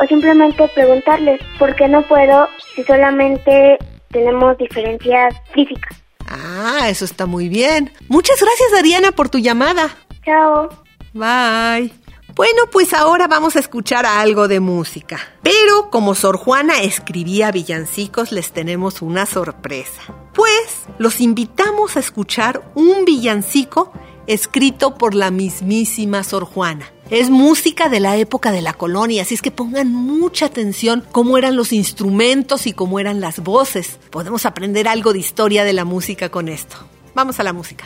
o 0.01 0.07
simplemente 0.07 0.67
preguntarles 0.69 1.39
por 1.59 1.75
qué 1.75 1.87
no 1.87 2.01
puedo 2.07 2.49
si 2.75 2.83
solamente 2.85 3.77
tenemos 4.09 4.57
diferencias 4.57 5.35
físicas. 5.53 5.95
Ah, 6.27 6.87
eso 6.89 7.05
está 7.05 7.27
muy 7.27 7.49
bien. 7.49 7.91
Muchas 8.07 8.41
gracias, 8.41 8.79
Ariana, 8.79 9.11
por 9.11 9.29
tu 9.29 9.37
llamada. 9.37 9.95
Chao. 10.25 10.69
Bye. 11.13 12.04
Bueno, 12.35 12.63
pues 12.69 12.93
ahora 12.93 13.29
vamos 13.29 13.55
a 13.55 13.59
escuchar 13.59 14.05
algo 14.05 14.49
de 14.49 14.59
música. 14.59 15.19
Pero 15.41 15.89
como 15.89 16.15
Sor 16.15 16.35
Juana 16.35 16.81
escribía 16.81 17.49
villancicos, 17.49 18.33
les 18.33 18.51
tenemos 18.51 19.01
una 19.01 19.25
sorpresa. 19.25 20.01
Pues 20.33 20.85
los 20.97 21.21
invitamos 21.21 21.95
a 21.95 22.01
escuchar 22.01 22.69
un 22.75 23.05
villancico 23.05 23.93
escrito 24.27 24.95
por 24.95 25.15
la 25.15 25.31
mismísima 25.31 26.25
Sor 26.25 26.43
Juana. 26.43 26.91
Es 27.09 27.29
música 27.29 27.87
de 27.87 28.01
la 28.01 28.17
época 28.17 28.51
de 28.51 28.61
la 28.61 28.73
colonia, 28.73 29.21
así 29.21 29.35
es 29.35 29.41
que 29.41 29.51
pongan 29.51 29.93
mucha 29.93 30.47
atención 30.47 31.05
cómo 31.13 31.37
eran 31.37 31.55
los 31.55 31.71
instrumentos 31.71 32.67
y 32.67 32.73
cómo 32.73 32.99
eran 32.99 33.21
las 33.21 33.39
voces. 33.39 33.97
Podemos 34.09 34.45
aprender 34.45 34.89
algo 34.89 35.13
de 35.13 35.19
historia 35.19 35.63
de 35.63 35.71
la 35.71 35.85
música 35.85 36.27
con 36.27 36.49
esto. 36.49 36.75
Vamos 37.13 37.39
a 37.39 37.43
la 37.43 37.53
música. 37.53 37.85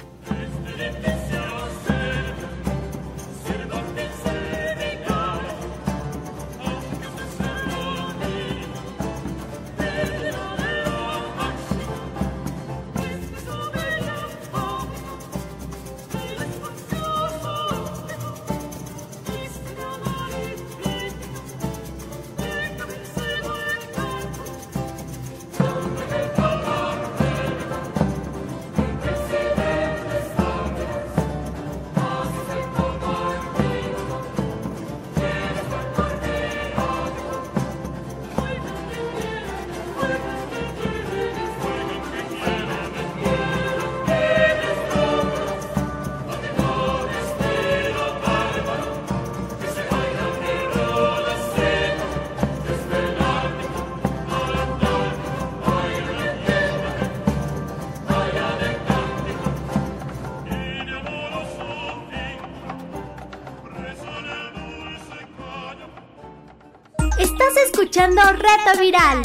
Escuchando 67.90 68.22
Reto 68.34 68.80
Viral. 68.80 69.22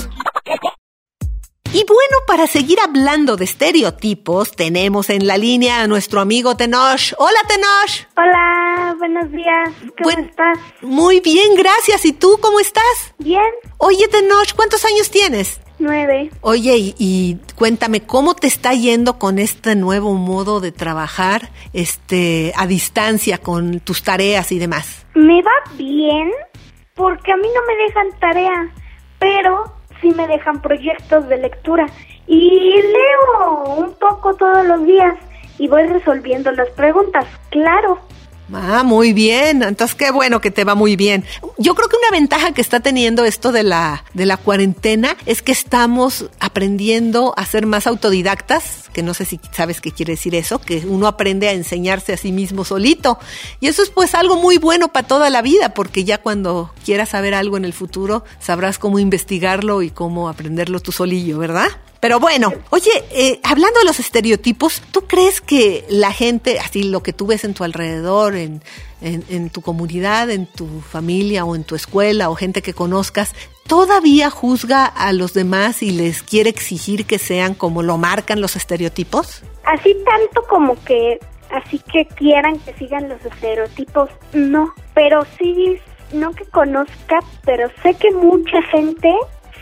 Y 1.75 1.85
bueno, 1.87 2.17
para 2.27 2.47
seguir 2.47 2.79
hablando 2.81 3.37
de 3.37 3.45
estereotipos, 3.45 4.53
tenemos 4.53 5.11
en 5.11 5.27
la 5.27 5.37
línea 5.37 5.81
a 5.83 5.87
nuestro 5.87 6.21
amigo 6.23 6.57
Tenoch. 6.57 7.13
Hola 7.19 7.39
Tenoch. 7.47 8.07
Hola, 8.17 8.95
buenos 8.99 9.31
días. 9.33 9.69
¿Cómo 9.81 9.93
Buen- 10.05 10.25
estás? 10.31 10.59
Muy 10.81 11.21
bien, 11.21 11.57
gracias. 11.57 12.05
¿Y 12.07 12.13
tú 12.15 12.39
cómo 12.41 12.59
estás? 12.61 12.85
Bien, 13.19 13.43
Oye 13.79 14.09
Tenoch, 14.09 14.55
¿cuántos 14.57 14.85
años 14.87 15.11
tienes? 15.11 15.61
nueve. 15.81 16.31
Oye, 16.41 16.77
y, 16.79 16.95
y 16.99 17.37
cuéntame, 17.57 18.01
¿cómo 18.07 18.35
te 18.37 18.47
está 18.47 18.73
yendo 18.73 19.19
con 19.19 19.39
este 19.41 19.75
nuevo 19.75 20.15
modo 20.15 20.61
de 20.61 20.71
trabajar 20.73 21.51
este, 21.75 22.53
a 22.57 22.67
distancia 22.67 23.39
con 23.39 23.81
tus 23.81 24.03
tareas 24.05 24.53
y 24.53 24.59
demás? 24.61 25.05
Me 25.15 25.43
va 25.43 25.51
bien 25.77 26.31
porque 26.95 27.33
a 27.33 27.37
mí 27.37 27.49
no 27.55 27.63
me 27.67 27.77
dejan 27.85 28.21
tarea, 28.21 28.69
pero 29.19 29.65
sí 30.01 30.11
me 30.13 30.27
dejan 30.27 30.61
proyectos 30.63 31.29
de 31.29 31.39
lectura 31.39 31.87
y 32.27 32.81
leo 32.83 33.65
un 33.77 33.95
poco 33.95 34.35
todos 34.35 34.65
los 34.67 34.85
días 34.87 35.15
y 35.59 35.69
voy 35.69 35.87
resolviendo 35.87 36.51
las 36.53 36.71
preguntas, 36.71 37.27
claro. 37.51 37.99
Ah, 38.53 38.83
muy 38.83 39.13
bien. 39.13 39.63
Entonces, 39.63 39.95
qué 39.95 40.11
bueno 40.11 40.41
que 40.41 40.51
te 40.51 40.65
va 40.65 40.75
muy 40.75 40.97
bien. 40.97 41.25
Yo 41.59 41.75
creo 41.75 41.89
que 41.89 41.97
una 41.97 42.11
ventaja 42.11 42.53
que 42.53 42.61
está 42.61 42.81
teniendo 42.81 43.25
esto 43.25 43.53
de 43.53 43.63
la, 43.63 44.05
de 44.13 44.27
la 44.27 44.37
cuarentena 44.37 45.17
es 45.27 45.43
que 45.43 45.53
estamos 45.53 46.27
aprendiendo 46.41 47.35
a 47.37 47.47
ser 47.47 47.67
más 47.67 47.87
autodidactas, 47.87 48.91
que 48.93 49.03
no 49.03 49.15
sé 49.15 49.25
si 49.25 49.41
sabes 49.53 49.81
qué 49.81 49.93
quiere 49.93 50.13
decir 50.13 50.35
eso, 50.35 50.59
que 50.59 50.85
uno 50.87 51.07
aprende 51.07 51.49
a 51.49 51.53
enseñarse 51.53 52.13
a 52.13 52.17
sí 52.17 52.33
mismo 52.33 52.65
solito. 52.65 53.19
Y 53.61 53.69
eso 53.69 53.83
es 53.83 53.91
pues 53.91 54.15
algo 54.15 54.37
muy 54.37 54.59
bueno 54.59 54.89
para 54.89 55.07
toda 55.07 55.31
la 55.31 55.43
vida, 55.43 55.75
porque 55.75 56.05
ya 56.05 56.19
cuando 56.19 56.73
quieras 56.85 57.11
saber 57.11 57.35
algo 57.35 57.57
en 57.57 57.65
el 57.65 57.73
futuro, 57.73 58.25
sabrás 58.41 58.79
cómo 58.79 58.99
investigarlo 58.99 59.83
y 59.83 59.91
cómo 59.91 60.29
aprenderlo 60.29 60.81
tú 60.81 60.93
solillo, 60.93 61.39
¿verdad? 61.39 61.69
Pero 62.05 62.21
bueno, 62.21 62.53
oye, 62.69 62.91
eh, 63.13 63.41
hablando 63.43 63.79
de 63.79 63.87
los 63.87 63.99
estereotipos, 63.99 64.83
¿tú 64.93 65.07
crees 65.07 65.41
que 65.41 65.87
la 65.89 66.13
gente, 66.13 66.61
así 66.61 66.83
lo 66.83 67.03
que 67.03 67.15
tú 67.15 67.27
ves 67.29 67.45
en 67.45 67.55
tu 67.55 67.65
alrededor, 67.65 68.37
en, 68.37 68.61
en, 69.01 69.25
en 69.31 69.49
tu 69.49 69.63
comunidad, 69.63 70.29
en 70.29 70.45
tu 70.45 70.83
familia 70.83 71.47
o 71.47 71.57
en 71.57 71.65
tu 71.65 71.75
escuela 71.75 72.29
o 72.29 72.35
gente 72.35 72.61
que 72.61 72.75
conozcas, 72.75 73.35
todavía 73.67 74.29
juzga 74.29 74.85
a 74.85 75.15
los 75.15 75.33
demás 75.33 75.83
y 75.83 75.93
les 75.93 76.23
quiere 76.23 76.51
exigir 76.51 77.07
que 77.07 77.19
sean 77.19 77.55
como 77.55 77.83
lo 77.83 77.97
marcan 77.97 78.43
los 78.43 78.55
estereotipos? 78.55 79.41
Así 79.65 79.97
tanto 80.05 80.47
como 80.47 80.77
que, 80.85 81.19
así 81.53 81.81
que 81.91 82.05
quieran 82.05 82.59
que 82.59 82.75
sigan 82.75 83.09
los 83.09 83.25
estereotipos, 83.25 84.11
no. 84.35 84.75
Pero 84.93 85.25
sí, 85.39 85.79
no 86.13 86.33
que 86.33 86.45
conozca, 86.45 87.21
pero 87.47 87.71
sé 87.83 87.95
que 87.95 88.11
mucha 88.11 88.61
gente 88.65 89.11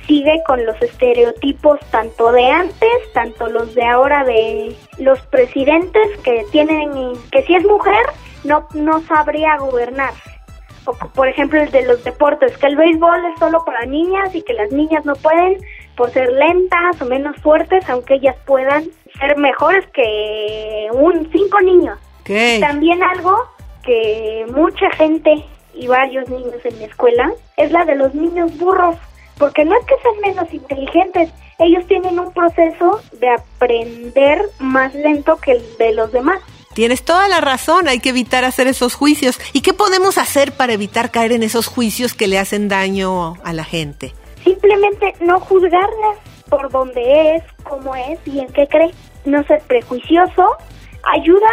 sigue 0.07 0.43
con 0.47 0.65
los 0.65 0.81
estereotipos 0.83 1.81
tanto 1.91 2.33
de 2.33 2.47
antes, 2.47 3.13
tanto 3.13 3.47
los 3.49 3.75
de 3.75 3.85
ahora 3.85 4.25
de 4.25 4.77
los 4.99 5.19
presidentes 5.27 6.19
que 6.25 6.45
tienen, 6.51 7.13
que 7.31 7.43
si 7.43 7.55
es 7.55 7.65
mujer, 7.65 8.05
no, 8.45 8.67
no 8.75 9.01
sabría 9.03 9.57
gobernar. 9.59 10.13
O, 10.85 10.93
por 10.93 11.29
ejemplo, 11.29 11.61
el 11.61 11.71
de 11.71 11.87
los 11.87 12.03
deportes, 12.03 12.57
que 12.59 12.67
el 12.67 12.77
béisbol 12.77 13.25
es 13.33 13.39
solo 13.39 13.65
para 13.65 13.87
niñas 13.87 14.35
y 14.35 14.43
que 14.43 14.53
las 14.53 14.73
niñas 14.73 15.05
no 15.05 15.15
pueden 15.15 15.59
por 15.97 16.11
ser 16.11 16.33
lentas 16.33 17.01
o 17.01 17.05
menos 17.05 17.37
fuertes, 17.37 17.89
aunque 17.89 18.15
ellas 18.15 18.37
puedan 18.45 18.85
ser 19.19 19.37
mejores 19.37 19.87
que 19.95 20.89
un 20.93 21.31
cinco 21.31 21.61
niños. 21.61 21.99
También 22.61 23.03
algo 23.03 23.37
que 23.85 24.47
mucha 24.53 24.91
gente 24.93 25.45
y 25.75 25.87
varios 25.87 26.29
niños 26.29 26.65
en 26.65 26.79
mi 26.79 26.85
escuela 26.85 27.33
es 27.57 27.71
la 27.73 27.85
de 27.85 27.97
los 27.97 28.15
niños 28.15 28.57
burros, 28.59 28.97
porque 29.43 29.65
no 29.65 29.77
es 29.77 29.85
que 29.87 29.97
sean 30.01 30.21
menos 30.21 30.55
inteligentes, 30.55 31.31
ellos 31.59 31.85
tienen 31.89 32.17
un 32.17 32.33
proceso 32.33 33.01
de 33.19 33.29
aprender 33.29 34.41
más 34.61 34.95
lento 34.95 35.37
que 35.39 35.51
el 35.51 35.77
de 35.79 35.93
los 35.95 36.13
demás. 36.13 36.39
Tienes 36.75 37.05
toda 37.05 37.27
la 37.27 37.41
razón, 37.41 37.89
hay 37.89 37.99
que 37.99 38.11
evitar 38.11 38.45
hacer 38.45 38.69
esos 38.69 38.95
juicios. 38.95 39.41
¿Y 39.53 39.63
qué 39.63 39.73
podemos 39.73 40.17
hacer 40.17 40.53
para 40.53 40.75
evitar 40.75 41.11
caer 41.11 41.33
en 41.33 41.43
esos 41.43 41.67
juicios 41.67 42.15
que 42.15 42.29
le 42.29 42.39
hacen 42.39 42.69
daño 42.69 43.35
a 43.43 43.53
la 43.53 43.65
gente? 43.65 44.15
Simplemente 44.45 45.13
no 45.19 45.41
juzgarlas 45.41 46.19
por 46.49 46.71
dónde 46.71 47.35
es, 47.35 47.43
cómo 47.65 47.97
es 47.97 48.21
y 48.25 48.39
en 48.39 48.47
qué 48.53 48.69
cree. 48.69 48.95
No 49.25 49.43
ser 49.43 49.61
prejuicioso 49.63 50.57
ayuda 51.03 51.51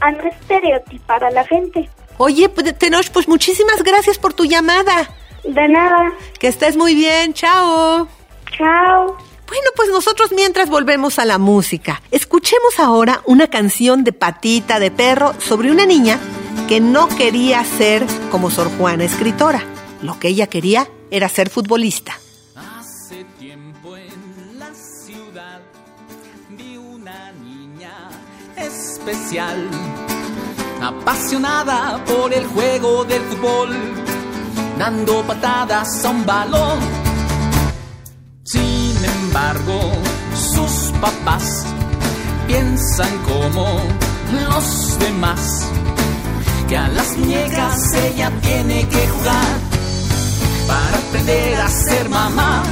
a 0.00 0.10
no 0.10 0.22
estereotipar 0.22 1.22
a 1.22 1.30
la 1.30 1.44
gente. 1.44 1.90
Oye, 2.16 2.48
pues, 2.48 2.78
Tenoch, 2.78 3.10
pues 3.10 3.28
muchísimas 3.28 3.82
gracias 3.82 4.16
por 4.16 4.32
tu 4.32 4.46
llamada. 4.46 5.06
De 5.46 5.68
nada. 5.68 6.12
Que 6.38 6.48
estés 6.48 6.76
muy 6.76 6.94
bien, 6.94 7.32
chao. 7.32 8.08
Chao. 8.56 9.16
Bueno, 9.48 9.70
pues 9.76 9.88
nosotros 9.90 10.32
mientras 10.32 10.68
volvemos 10.68 11.18
a 11.20 11.24
la 11.24 11.38
música, 11.38 12.02
escuchemos 12.10 12.80
ahora 12.80 13.22
una 13.26 13.46
canción 13.46 14.02
de 14.02 14.12
patita 14.12 14.80
de 14.80 14.90
perro 14.90 15.34
sobre 15.38 15.70
una 15.70 15.86
niña 15.86 16.18
que 16.68 16.80
no 16.80 17.06
quería 17.08 17.62
ser 17.64 18.04
como 18.30 18.50
Sor 18.50 18.68
Juana 18.76 19.04
escritora. 19.04 19.62
Lo 20.02 20.18
que 20.18 20.28
ella 20.28 20.48
quería 20.48 20.88
era 21.12 21.28
ser 21.28 21.48
futbolista. 21.48 22.18
Hace 22.56 23.24
tiempo 23.38 23.96
en 23.96 24.58
la 24.58 24.74
ciudad 24.74 25.60
vi 26.50 26.76
una 26.76 27.30
niña 27.32 27.92
especial, 28.56 29.68
apasionada 30.82 32.04
por 32.04 32.34
el 32.34 32.46
juego 32.46 33.04
del 33.04 33.22
fútbol, 33.22 33.70
dando 34.78 35.22
patadas 35.22 36.04
a 36.04 36.10
un 36.10 36.24
balón. 36.26 36.78
Sin 38.44 38.96
embargo, 39.04 39.92
sus 40.34 40.92
papás 41.00 41.64
piensan 42.46 43.10
como 43.24 43.80
los 44.32 44.98
demás, 44.98 45.68
que 46.68 46.76
a 46.76 46.88
las 46.88 47.16
muñecas 47.16 47.92
ella 47.94 48.30
tiene 48.40 48.88
que 48.88 49.08
jugar 49.08 49.56
para 50.66 50.98
aprender 50.98 51.60
a 51.60 51.68
ser 51.68 52.08
mamá. 52.08 52.62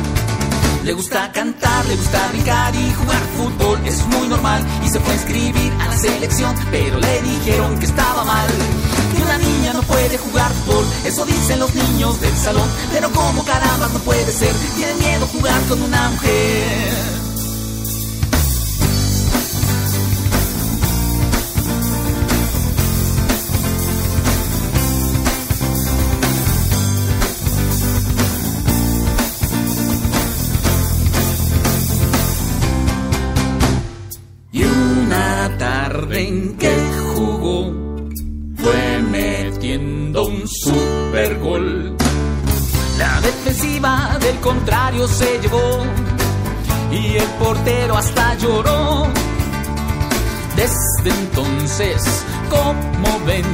Le 0.84 0.92
gusta 0.92 1.32
cantar, 1.32 1.86
le 1.86 1.96
gusta 1.96 2.28
brincar 2.28 2.74
y 2.74 2.92
jugar 2.92 3.22
fútbol, 3.38 3.80
es 3.86 4.06
muy 4.06 4.28
normal 4.28 4.62
y 4.84 4.88
se 4.88 5.00
fue 5.00 5.12
a 5.12 5.16
inscribir 5.16 5.72
a 5.80 5.88
la 5.88 5.96
selección, 5.96 6.54
pero 6.70 6.98
le 6.98 7.22
dijeron 7.22 7.78
que 7.78 7.86
estaba 7.86 8.24
mal. 8.24 8.46
Una 9.34 9.48
niña 9.48 9.72
no 9.72 9.82
puede 9.82 10.16
jugar 10.16 10.52
fútbol, 10.52 10.84
eso 11.04 11.26
dicen 11.26 11.58
los 11.58 11.74
niños 11.74 12.20
del 12.20 12.36
salón, 12.36 12.68
pero 12.92 13.10
como 13.10 13.44
caramba 13.44 13.88
no 13.88 13.98
puede 13.98 14.30
ser, 14.30 14.54
tienen 14.76 14.96
miedo 14.98 15.26
jugar 15.26 15.60
con 15.62 15.82
una 15.82 16.10
mujer. 16.10 17.13
Se 45.14 45.38
llevó 45.38 45.84
y 46.90 47.16
el 47.16 47.28
portero 47.38 47.96
hasta 47.96 48.34
lloró. 48.34 49.06
Desde 50.56 51.10
entonces, 51.20 52.02
como 52.50 53.24
ven, 53.24 53.44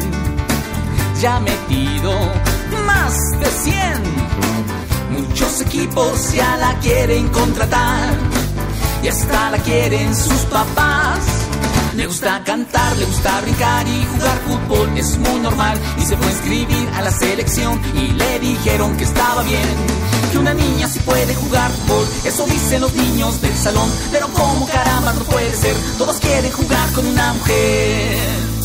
ya 1.20 1.38
metido 1.40 2.12
más 2.86 3.14
de 3.40 3.46
100. 3.46 4.02
Muchos 5.10 5.60
equipos 5.60 6.32
ya 6.32 6.56
la 6.56 6.78
quieren 6.78 7.28
contratar 7.28 8.14
y 9.02 9.08
hasta 9.08 9.50
la 9.50 9.58
quieren 9.58 10.16
sus 10.16 10.40
papás. 10.56 11.20
Le 11.94 12.06
gusta 12.06 12.42
cantar, 12.44 12.96
le 12.96 13.04
gusta 13.04 13.40
brincar 13.42 13.86
y 13.86 14.06
jugar 14.06 14.38
fútbol, 14.46 14.96
es 14.96 15.18
muy 15.18 15.40
normal. 15.40 15.78
Y 15.98 16.02
se 16.06 16.16
fue 16.16 16.26
a 16.26 16.30
inscribir 16.30 16.88
a 16.96 17.02
la 17.02 17.10
selección 17.10 17.78
y 17.94 18.12
le 18.12 18.38
dijeron 18.38 18.96
que 18.96 19.04
estaba 19.04 19.42
bien. 19.42 20.09
Que 20.30 20.38
una 20.38 20.54
niña 20.54 20.88
sí 20.88 21.00
puede 21.00 21.34
jugar 21.34 21.70
fútbol, 21.72 22.06
eso 22.24 22.46
dicen 22.46 22.80
los 22.82 22.92
niños 22.94 23.40
del 23.40 23.56
salón. 23.56 23.88
Pero 24.12 24.28
como 24.28 24.66
caramba 24.66 25.12
no 25.12 25.24
puede 25.24 25.54
ser, 25.54 25.74
todos 25.98 26.18
quieren 26.18 26.52
jugar 26.52 26.92
con 26.92 27.06
una 27.06 27.32
mujer. 27.34 28.59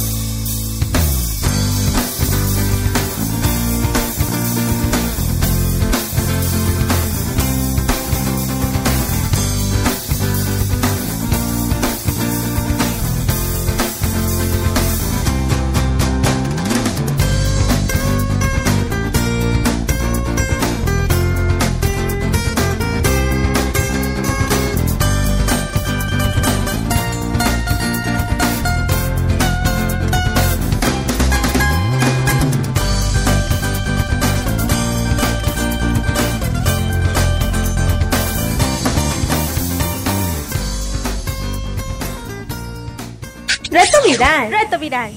Reto 43.75 43.97
viral. 44.07 44.51
Reto 44.51 44.79
viral. 44.79 45.11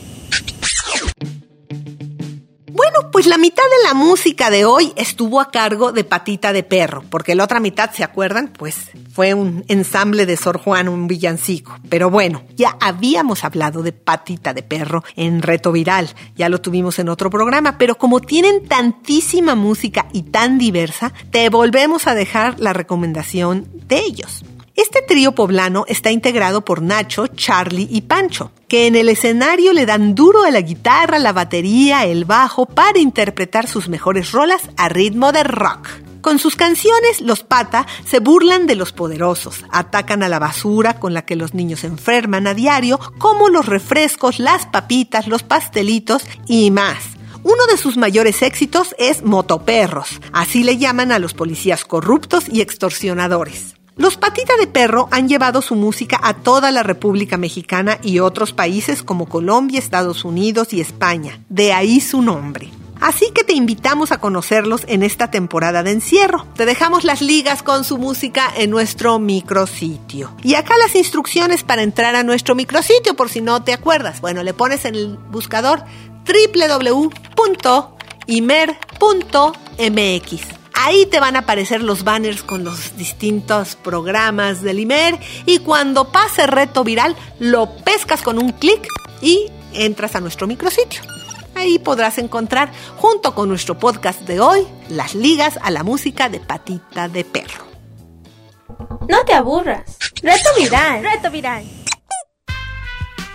Bueno, 2.73 3.09
pues 3.13 3.27
la 3.27 3.39
mitad 3.39 3.63
de 3.63 3.87
la 3.87 3.95
música 3.95 4.51
de 4.51 4.65
hoy 4.65 4.93
estuvo 4.97 5.41
a 5.41 5.53
cargo 5.53 5.93
de 5.93 6.03
Patita 6.03 6.53
de 6.53 6.65
Perro, 6.65 7.05
porque 7.09 7.37
la 7.37 7.45
otra 7.45 7.61
mitad, 7.61 7.93
¿se 7.93 8.03
acuerdan? 8.03 8.49
Pues 8.49 8.91
fue 9.13 9.33
un 9.33 9.65
ensamble 9.69 10.27
de 10.27 10.37
Sor 10.37 10.59
Juan, 10.59 10.89
un 10.89 11.07
villancico. 11.07 11.79
Pero 11.89 12.11
bueno, 12.11 12.43
ya 12.57 12.77
habíamos 12.81 13.45
hablado 13.45 13.85
de 13.85 13.93
Patita 13.93 14.53
de 14.53 14.65
Perro 14.65 15.05
en 15.15 15.41
Reto 15.41 15.71
Viral, 15.71 16.13
ya 16.35 16.49
lo 16.49 16.61
tuvimos 16.61 16.99
en 16.99 17.11
otro 17.11 17.31
programa, 17.31 17.79
pero 17.79 17.95
como 17.95 18.19
tienen 18.21 18.67
tantísima 18.67 19.55
música 19.55 20.07
y 20.13 20.23
tan 20.23 20.59
diversa, 20.59 21.13
te 21.31 21.49
volvemos 21.49 22.09
a 22.09 22.17
dejar 22.17 22.59
la 22.59 22.73
recomendación 22.73 23.69
de 23.87 24.01
ellos. 24.01 24.43
Este 24.79 25.03
trío 25.03 25.33
poblano 25.33 25.83
está 25.89 26.13
integrado 26.13 26.65
por 26.65 26.83
Nacho, 26.83 27.27
Charlie 27.27 27.89
y 27.91 28.03
Pancho, 28.03 28.53
que 28.69 28.87
en 28.87 28.95
el 28.95 29.09
escenario 29.09 29.73
le 29.73 29.87
dan 29.87 30.15
duro 30.15 30.45
a 30.45 30.53
la 30.53 30.61
guitarra, 30.61 31.19
la 31.19 31.33
batería, 31.33 32.05
el 32.05 32.25
bajo 32.25 32.65
para 32.65 33.01
interpretar 33.01 33.67
sus 33.67 33.89
mejores 33.89 34.31
rolas 34.31 34.71
a 34.77 34.89
ritmo 34.89 35.33
de 35.33 35.43
rock. 35.43 35.89
Con 36.21 36.39
sus 36.39 36.55
canciones, 36.55 37.21
los 37.21 37.43
Pata 37.43 37.89
se 38.05 38.21
burlan 38.21 38.69
de 38.69 38.77
los 38.77 38.93
poderosos, 38.93 39.65
atacan 39.73 40.23
a 40.23 40.29
la 40.29 40.39
basura 40.39 41.01
con 41.01 41.13
la 41.13 41.23
que 41.23 41.35
los 41.35 41.55
niños 41.55 41.83
enferman 41.83 42.47
a 42.47 42.55
diario, 42.55 43.01
como 43.19 43.49
los 43.49 43.67
refrescos, 43.67 44.39
las 44.39 44.67
papitas, 44.67 45.27
los 45.27 45.43
pastelitos 45.43 46.23
y 46.47 46.71
más. 46.71 46.99
Uno 47.43 47.67
de 47.69 47.79
sus 47.79 47.97
mayores 47.97 48.43
éxitos 48.43 48.95
es 48.97 49.25
Motoperros, 49.25 50.21
así 50.33 50.63
le 50.63 50.79
llaman 50.79 51.11
a 51.11 51.19
los 51.19 51.35
policías 51.35 51.85
corruptos 51.85 52.45
y 52.49 52.61
extorsionadores. 52.61 53.78
Los 53.99 54.17
Patita 54.17 54.57
de 54.57 54.69
Perro 54.69 55.09
han 55.11 55.29
llevado 55.29 55.61
su 55.61 55.75
música 55.75 56.21
a 56.23 56.33
toda 56.33 56.71
la 56.71 56.85
República 56.85 57.37
Mexicana 57.37 57.99
y 58.01 58.21
otros 58.21 58.53
países 58.53 59.03
como 59.03 59.29
Colombia, 59.29 59.81
Estados 59.81 60.25
Unidos 60.25 60.73
y 60.73 60.81
España. 60.81 61.41
De 61.49 61.73
ahí 61.73 62.01
su 62.01 62.23
nombre. 62.23 62.71
Así 63.01 63.33
que 63.35 63.43
te 63.43 63.55
invitamos 63.55 64.13
a 64.13 64.19
conocerlos 64.19 64.85
en 64.87 65.03
esta 65.03 65.33
temporada 65.33 65.83
de 65.83 65.91
encierro. 65.91 66.47
Te 66.55 66.65
dejamos 66.65 67.03
las 67.03 67.23
ligas 67.23 67.65
con 67.65 67.83
su 67.83 67.99
música 67.99 68.49
en 68.57 68.71
nuestro 68.71 69.19
micrositio. 69.19 70.33
Y 70.45 70.55
acá 70.55 70.75
las 70.79 70.95
instrucciones 70.95 71.65
para 71.65 71.83
entrar 71.83 72.15
a 72.15 72.23
nuestro 72.23 72.55
micrositio 72.55 73.17
por 73.17 73.29
si 73.29 73.41
no 73.41 73.65
te 73.65 73.73
acuerdas. 73.73 74.21
Bueno, 74.21 74.45
le 74.45 74.55
pones 74.55 74.85
en 74.85 74.95
el 74.95 75.19
buscador 75.31 75.83
www.imer.mx. 76.25 77.09
Ahí 80.81 81.07
te 81.07 81.19
van 81.19 81.35
a 81.35 81.41
aparecer 81.41 81.83
los 81.83 82.05
banners 82.05 82.45
con 82.45 82.63
los 82.63 82.97
distintos 82.97 83.75
programas 83.75 84.63
del 84.63 84.79
IMER 84.79 85.19
y 85.45 85.59
cuando 85.59 86.13
pase 86.13 86.47
reto 86.47 86.85
viral 86.85 87.17
lo 87.41 87.75
pescas 87.79 88.23
con 88.23 88.39
un 88.39 88.53
clic 88.53 88.87
y 89.21 89.51
entras 89.73 90.15
a 90.15 90.21
nuestro 90.21 90.47
micrositio. 90.47 91.03
Ahí 91.57 91.81
podrás 91.81 92.19
encontrar, 92.19 92.71
junto 92.97 93.35
con 93.35 93.49
nuestro 93.49 93.77
podcast 93.77 94.21
de 94.21 94.39
hoy, 94.39 94.65
las 94.89 95.17
ligas 95.17 95.59
a 95.63 95.73
la 95.73 95.83
música 95.83 96.29
de 96.29 96.39
patita 96.39 97.09
de 97.09 97.25
perro. 97.25 97.67
No 99.09 99.25
te 99.25 99.35
aburras. 99.35 99.99
Reto 100.23 100.49
viral. 100.57 101.03
Reto 101.03 101.31
viral. 101.33 101.65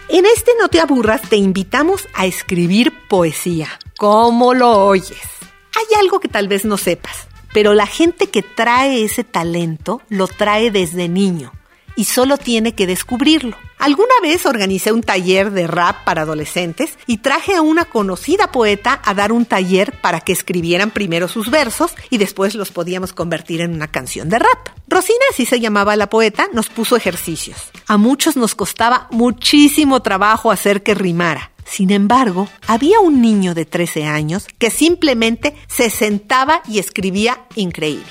En 0.07 0.25
este 0.25 0.51
No 0.57 0.69
te 0.69 0.79
aburras 0.79 1.21
te 1.23 1.35
invitamos 1.35 2.07
a 2.13 2.25
escribir 2.25 2.93
poesía. 3.09 3.67
¿Cómo 3.97 4.53
lo 4.53 4.85
oyes? 4.85 5.27
Hay 5.75 5.99
algo 5.99 6.21
que 6.21 6.29
tal 6.29 6.47
vez 6.47 6.65
no 6.65 6.77
sepas, 6.77 7.27
pero 7.53 7.73
la 7.73 7.87
gente 7.87 8.27
que 8.27 8.41
trae 8.41 9.03
ese 9.03 9.23
talento 9.23 10.01
lo 10.09 10.27
trae 10.27 10.71
desde 10.71 11.07
niño 11.07 11.51
y 11.95 12.05
solo 12.05 12.37
tiene 12.37 12.73
que 12.73 12.87
descubrirlo. 12.87 13.55
Alguna 13.77 14.13
vez 14.21 14.45
organicé 14.45 14.91
un 14.91 15.03
taller 15.03 15.51
de 15.51 15.67
rap 15.67 16.03
para 16.05 16.21
adolescentes 16.21 16.97
y 17.05 17.17
traje 17.17 17.55
a 17.55 17.61
una 17.61 17.85
conocida 17.85 18.51
poeta 18.51 19.01
a 19.03 19.13
dar 19.13 19.31
un 19.31 19.45
taller 19.45 19.93
para 20.01 20.21
que 20.21 20.31
escribieran 20.31 20.91
primero 20.91 21.27
sus 21.27 21.51
versos 21.51 21.91
y 22.09 22.17
después 22.17 22.55
los 22.55 22.71
podíamos 22.71 23.13
convertir 23.13 23.61
en 23.61 23.73
una 23.73 23.89
canción 23.89 24.29
de 24.29 24.39
rap. 24.39 24.69
Rosina, 24.87 25.19
así 25.31 25.45
se 25.45 25.59
llamaba 25.59 25.95
la 25.95 26.09
poeta, 26.09 26.47
nos 26.53 26.69
puso 26.69 26.95
ejercicios. 26.95 27.57
A 27.87 27.97
muchos 27.97 28.37
nos 28.37 28.55
costaba 28.55 29.07
muchísimo 29.11 30.01
trabajo 30.01 30.49
hacer 30.49 30.81
que 30.81 30.95
rimara. 30.95 31.52
Sin 31.65 31.91
embargo, 31.91 32.47
había 32.67 32.99
un 32.99 33.21
niño 33.21 33.53
de 33.53 33.65
13 33.65 34.05
años 34.05 34.47
que 34.57 34.69
simplemente 34.69 35.55
se 35.67 35.89
sentaba 35.89 36.61
y 36.67 36.79
escribía 36.79 37.45
increíble. 37.55 38.05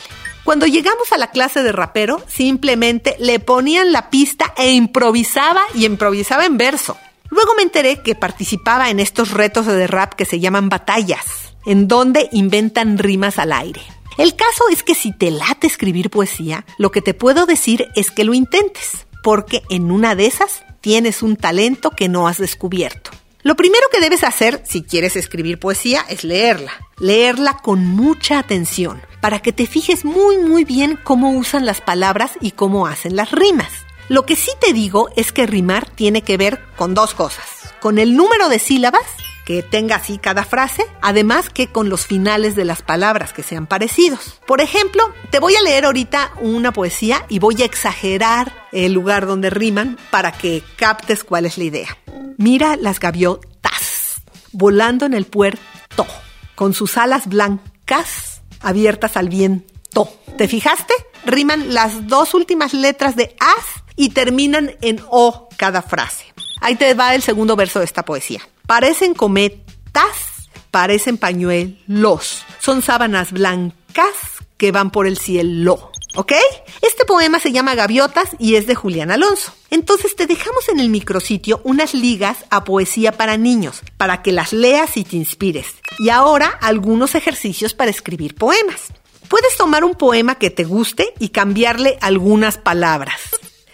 Cuando 0.45 0.67
llegamos 0.67 1.13
a 1.13 1.19
la 1.19 1.31
clase 1.31 1.63
de 1.63 1.71
rapero, 1.71 2.21
simplemente 2.27 3.15
le 3.21 3.39
ponían 3.39 3.93
la 3.93 4.11
pista 4.11 4.53
e 4.57 4.73
improvisaba 4.73 5.63
y 5.75 5.87
improvisaba 5.87 6.45
en 6.47 6.59
verso. 6.59 6.97
Luego 7.31 7.55
me 7.57 7.63
enteré 7.63 8.03
que 8.03 8.17
participaba 8.17 8.91
en 8.91 8.99
estos 8.99 9.31
retos 9.31 9.67
de 9.67 9.87
rap 9.87 10.15
que 10.15 10.25
se 10.25 10.41
llaman 10.41 10.69
batallas, 10.69 11.55
en 11.65 11.87
donde 11.87 12.29
inventan 12.33 12.99
rimas 12.99 13.39
al 13.39 13.53
aire. 13.53 13.83
El 14.19 14.35
caso 14.37 14.65
es 14.71 14.83
que 14.83 14.95
si 14.95 15.13
te 15.13 15.31
late 15.31 15.67
escribir 15.67 16.11
poesía, 16.11 16.67
lo 16.77 16.91
que 16.91 17.01
te 17.01 17.15
puedo 17.15 17.47
decir 17.47 17.89
es 17.95 18.11
que 18.11 18.25
lo 18.25 18.35
intentes, 18.35 19.07
porque 19.23 19.63
en 19.71 19.91
una 19.91 20.15
de 20.15 20.27
esas 20.27 20.65
tienes 20.81 21.23
un 21.23 21.37
talento 21.37 21.91
que 21.91 22.09
no 22.09 22.29
has 22.29 22.39
descubierto. 22.39 23.13
Lo 23.45 23.57
primero 23.57 23.89
que 23.91 24.01
debes 24.01 24.23
hacer 24.23 24.63
si 24.65 24.83
quieres 24.83 25.17
escribir 25.17 25.59
poesía 25.59 26.05
es 26.09 26.23
leerla. 26.23 26.73
Leerla 26.99 27.57
con 27.57 27.85
mucha 27.85 28.39
atención, 28.39 29.03
para 29.21 29.41
que 29.41 29.53
te 29.53 29.67
fijes 29.67 30.05
muy 30.05 30.39
muy 30.39 30.65
bien 30.65 30.97
cómo 31.03 31.33
usan 31.33 31.67
las 31.67 31.81
palabras 31.81 32.33
y 32.41 32.53
cómo 32.53 32.87
hacen 32.87 33.17
las 33.17 33.33
rimas. 33.33 33.73
Lo 34.09 34.27
que 34.27 34.37
sí 34.37 34.53
te 34.61 34.73
digo 34.73 35.09
es 35.17 35.33
que 35.33 35.47
rimar 35.47 35.89
tiene 35.91 36.23
que 36.23 36.37
ver 36.37 36.61
con 36.77 36.95
dos 36.95 37.15
cosas. 37.15 37.75
Con 37.81 37.99
el 37.99 38.15
número 38.15 38.49
de 38.49 38.61
sílabas 38.61 39.03
que 39.45 39.63
tenga 39.63 39.97
así 39.97 40.19
cada 40.19 40.45
frase, 40.45 40.85
además 41.01 41.51
que 41.51 41.69
con 41.69 41.89
los 41.89 42.07
finales 42.07 42.55
de 42.55 42.65
las 42.65 42.83
palabras 42.83 43.33
que 43.33 43.43
sean 43.43 43.67
parecidos. 43.67 44.41
Por 44.47 44.61
ejemplo, 44.61 45.13
te 45.31 45.39
voy 45.39 45.57
a 45.57 45.63
leer 45.63 45.85
ahorita 45.85 46.33
una 46.41 46.73
poesía 46.73 47.25
y 47.29 47.39
voy 47.39 47.63
a 47.63 47.65
exagerar 47.65 48.67
el 48.73 48.93
lugar 48.93 49.27
donde 49.27 49.51
riman 49.51 49.99
para 50.11 50.33
que 50.33 50.63
captes 50.77 51.25
cuál 51.25 51.47
es 51.47 51.59
la 51.59 51.65
idea. 51.65 51.99
Mira 52.39 52.77
las 52.77 53.01
gaviotas 53.01 54.23
volando 54.53 55.07
en 55.07 55.15
el 55.15 55.25
puerto, 55.25 56.07
con 56.55 56.75
sus 56.75 56.97
alas 56.97 57.27
blancas 57.27 58.43
abiertas 58.61 59.17
al 59.17 59.29
viento. 59.29 60.09
¿Te 60.37 60.49
fijaste? 60.49 60.95
Riman 61.25 61.75
las 61.75 62.07
dos 62.07 62.35
últimas 62.35 62.75
letras 62.75 63.17
de 63.17 63.35
as 63.41 63.83
y 63.97 64.11
terminan 64.11 64.73
en 64.81 65.01
o 65.09 65.49
cada 65.57 65.83
frase. 65.83 66.25
Ahí 66.61 66.77
te 66.77 66.95
va 66.95 67.15
el 67.15 67.23
segundo 67.23 67.57
verso 67.57 67.81
de 67.81 67.85
esta 67.85 68.05
poesía. 68.05 68.41
Parecen 68.73 69.13
cometas, 69.13 70.49
parecen 70.71 71.19
pañuelos. 71.19 72.43
Son 72.59 72.81
sábanas 72.81 73.31
blancas 73.31 74.15
que 74.57 74.73
van 74.73 74.91
por 74.91 75.07
el 75.07 75.19
cielo. 75.19 75.93
¿Ok? 76.15 76.33
Este 76.81 77.05
poema 77.05 77.39
se 77.39 77.53
llama 77.53 77.75
Gaviotas 77.75 78.31
y 78.39 78.55
es 78.55 78.67
de 78.67 78.75
Julián 78.75 79.11
Alonso. 79.11 79.53
Entonces 79.69 80.17
te 80.17 80.27
dejamos 80.27 80.71
en 80.71 80.81
el 80.81 80.89
micrositio 80.89 81.61
unas 81.65 81.93
ligas 81.93 82.47
a 82.49 82.65
poesía 82.65 83.13
para 83.13 83.37
niños, 83.37 83.83
para 83.99 84.23
que 84.23 84.33
las 84.33 84.55
leas 84.55 84.97
y 84.97 85.05
te 85.05 85.17
inspires. 85.17 85.67
Y 85.99 86.09
ahora 86.09 86.59
algunos 86.63 87.15
ejercicios 87.15 87.75
para 87.75 87.91
escribir 87.91 88.37
poemas. 88.37 88.85
Puedes 89.29 89.55
tomar 89.59 89.85
un 89.85 89.97
poema 89.97 90.37
que 90.37 90.49
te 90.49 90.65
guste 90.65 91.13
y 91.19 91.29
cambiarle 91.29 91.99
algunas 92.01 92.57
palabras. 92.57 93.21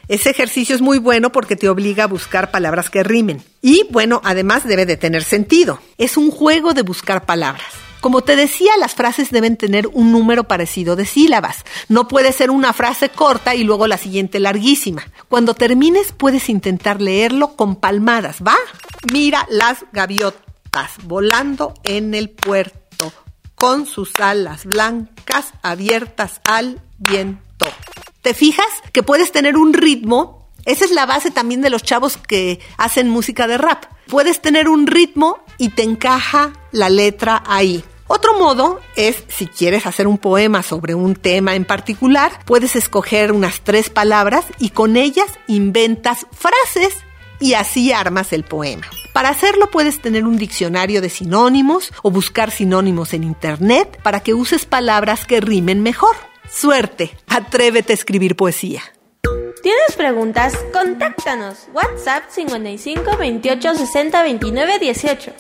Ese 0.09 0.31
ejercicio 0.31 0.75
es 0.75 0.81
muy 0.81 0.99
bueno 0.99 1.31
porque 1.33 1.55
te 1.55 1.69
obliga 1.69 2.05
a 2.05 2.09
buscar 2.09 2.51
palabras 2.51 2.89
que 2.89 3.03
rimen. 3.03 3.43
Y 3.61 3.87
bueno, 3.91 4.23
además 4.25 4.67
debe 4.67 4.87
de 4.87 4.97
tener 4.97 5.23
sentido. 5.23 5.81
Es 5.99 6.17
un 6.17 6.31
juego 6.31 6.73
de 6.73 6.83
buscar 6.83 7.27
palabras. 7.27 7.67
Como 8.01 8.23
te 8.23 8.37
decía, 8.37 8.71
las 8.79 8.95
frases 8.95 9.31
deben 9.31 9.57
tener 9.57 9.89
un 9.89 10.13
número 10.13 10.45
parecido 10.45 10.97
de 10.97 11.05
sílabas. 11.05 11.65
No 11.89 12.09
puede 12.09 12.33
ser 12.33 12.51
una 12.51 12.73
frase 12.73 13.09
corta 13.09 13.55
y 13.55 13.65
luego 13.65 13.87
la 13.87 13.99
siguiente 13.99 14.41
larguísima. 14.41 15.03
Cuando 15.29 15.55
termines 15.55 16.13
puedes 16.13 16.49
intentar 16.49 17.03
leerlo 17.03 17.57
con 17.57 17.77
palmadas, 17.77 18.39
¿va? 18.47 18.57
Mira 19.13 19.47
las 19.51 19.85
gaviotas 19.93 20.93
volando 21.03 21.75
en 21.85 22.15
el 22.15 22.31
puerto 22.31 23.13
con 23.57 23.85
sus 23.87 24.21
alas 24.21 24.65
blancas 24.65 25.53
abiertas 25.63 26.41
al 26.45 26.81
viento. 26.99 27.67
¿Te 28.29 28.35
fijas 28.35 28.67
que 28.93 29.03
puedes 29.03 29.33
tener 29.33 29.57
un 29.57 29.73
ritmo? 29.73 30.51
Esa 30.67 30.85
es 30.85 30.91
la 30.91 31.07
base 31.07 31.31
también 31.31 31.63
de 31.63 31.71
los 31.71 31.83
chavos 31.83 32.19
que 32.19 32.61
hacen 32.77 33.09
música 33.09 33.47
de 33.47 33.57
rap. 33.57 33.87
Puedes 34.07 34.43
tener 34.43 34.69
un 34.69 34.87
ritmo 34.87 35.39
y 35.57 35.71
te 35.71 35.83
encaja 35.83 36.53
la 36.71 36.91
letra 36.91 37.43
ahí. 37.47 37.83
Otro 38.07 38.39
modo 38.39 38.81
es, 38.97 39.25
si 39.29 39.47
quieres 39.47 39.87
hacer 39.87 40.07
un 40.07 40.19
poema 40.19 40.63
sobre 40.63 40.95
un 40.95 41.17
tema 41.17 41.55
en 41.55 41.65
particular, 41.65 42.31
puedes 42.45 42.77
escoger 42.77 43.33
unas 43.33 43.63
tres 43.63 43.89
palabras 43.89 44.45
y 44.59 44.69
con 44.69 44.99
ellas 44.99 45.31
inventas 45.47 46.27
frases 46.31 46.99
y 47.41 47.55
así 47.55 47.93
armas 47.93 48.35
el 48.35 48.45
poema. 48.45 48.87
Para 49.15 49.31
hacerlo 49.31 49.71
puedes 49.71 50.03
tener 50.03 50.27
un 50.27 50.37
diccionario 50.37 51.01
de 51.01 51.09
sinónimos 51.09 51.95
o 52.03 52.11
buscar 52.11 52.51
sinónimos 52.51 53.15
en 53.15 53.25
internet 53.25 53.99
para 54.03 54.21
que 54.21 54.35
uses 54.35 54.67
palabras 54.67 55.25
que 55.25 55.41
rimen 55.41 55.83
mejor. 55.83 56.28
Suerte, 56.51 57.17
atrévete 57.29 57.93
a 57.93 57.95
escribir 57.95 58.35
poesía. 58.35 58.83
¿Tienes 59.63 59.97
preguntas? 59.97 60.55
Contáctanos. 60.73 61.69
WhatsApp 61.75 62.25
55 62.31 63.17
28 63.19 63.75
60 63.75 64.23
29 64.23 64.79
18. 64.79 65.33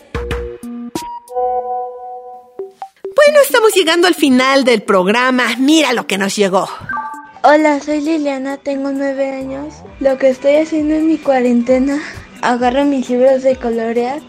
Bueno, 3.16 3.40
estamos 3.42 3.75
llegando 3.75 4.07
al 4.07 4.14
final 4.14 4.64
del 4.64 4.83
programa. 4.83 5.44
Mira 5.59 5.92
lo 5.92 6.07
que 6.07 6.18
nos 6.18 6.37
llegó. 6.37 6.68
Hola, 7.42 7.81
soy 7.81 8.01
Liliana, 8.01 8.59
tengo 8.59 8.90
nueve 8.90 9.31
años. 9.31 9.75
Lo 10.01 10.18
que 10.18 10.29
estoy 10.29 10.57
haciendo 10.57 10.94
en 10.94 11.07
mi 11.07 11.16
cuarentena, 11.16 12.03
agarro 12.42 12.85
mis 12.85 13.09
libros 13.09 13.42
de 13.42 13.57
colorear 13.57 14.21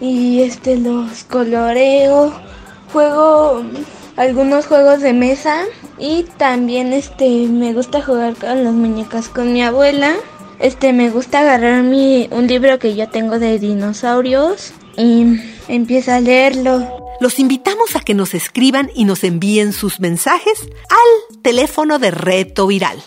y 0.00 0.42
este 0.42 0.76
los 0.76 1.24
coloreo. 1.24 2.32
Juego 2.92 3.64
algunos 4.18 4.66
juegos 4.66 5.00
de 5.00 5.12
mesa 5.12 5.64
y 5.96 6.24
también 6.36 6.92
este 6.92 7.46
me 7.46 7.72
gusta 7.72 8.02
jugar 8.02 8.34
con 8.34 8.64
las 8.64 8.74
muñecas 8.74 9.28
con 9.28 9.52
mi 9.52 9.62
abuela. 9.62 10.14
Este 10.58 10.92
me 10.92 11.08
gusta 11.08 11.40
agarrar 11.40 11.84
mi 11.84 12.28
un 12.32 12.48
libro 12.48 12.80
que 12.80 12.96
yo 12.96 13.08
tengo 13.08 13.38
de 13.38 13.60
dinosaurios 13.60 14.72
y 14.96 15.40
empiezo 15.68 16.12
a 16.12 16.20
leerlo. 16.20 16.98
Los 17.20 17.38
invitamos 17.38 17.94
a 17.94 18.00
que 18.00 18.14
nos 18.14 18.34
escriban 18.34 18.90
y 18.92 19.04
nos 19.04 19.22
envíen 19.22 19.72
sus 19.72 20.00
mensajes 20.00 20.62
al 20.62 21.42
teléfono 21.42 22.00
de 22.00 22.10
Reto 22.10 22.66
Viral. 22.66 23.00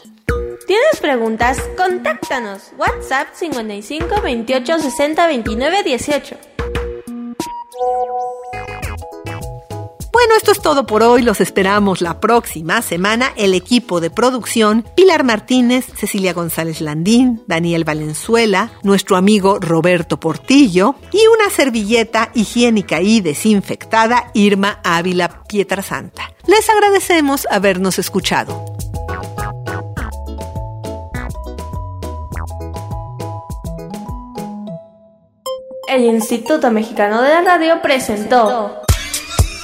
¿Tienes 0.66 1.02
preguntas? 1.02 1.60
Contáctanos. 1.76 2.72
WhatsApp 2.78 3.28
55 3.34 4.22
28 4.22 4.80
60 4.80 5.28
29 5.28 5.84
18. 5.84 6.38
Bueno, 10.22 10.36
esto 10.38 10.52
es 10.52 10.62
todo 10.62 10.86
por 10.86 11.02
hoy. 11.02 11.24
Los 11.24 11.42
esperamos 11.42 12.00
la 12.00 12.20
próxima 12.20 12.84
semana. 12.84 13.34
El 13.38 13.56
equipo 13.56 14.00
de 14.00 14.12
producción, 14.12 14.86
Pilar 14.96 15.24
Martínez, 15.24 15.88
Cecilia 15.96 16.32
González 16.32 16.80
Landín, 16.80 17.42
Daniel 17.48 17.86
Valenzuela, 17.86 18.72
nuestro 18.84 19.18
amigo 19.18 19.58
Roberto 19.60 20.20
Portillo 20.20 20.94
y 21.12 21.26
una 21.26 21.50
servilleta 21.50 22.30
higiénica 22.36 23.02
y 23.02 23.22
desinfectada, 23.22 24.30
Irma 24.36 24.80
Ávila 24.84 25.42
Pietrasanta. 25.48 26.32
Les 26.46 26.70
agradecemos 26.70 27.48
habernos 27.50 27.98
escuchado. 27.98 28.64
El 35.88 36.06
Instituto 36.06 36.70
Mexicano 36.70 37.24
de 37.24 37.30
la 37.30 37.42
Radio 37.42 37.82
presentó 37.82 38.84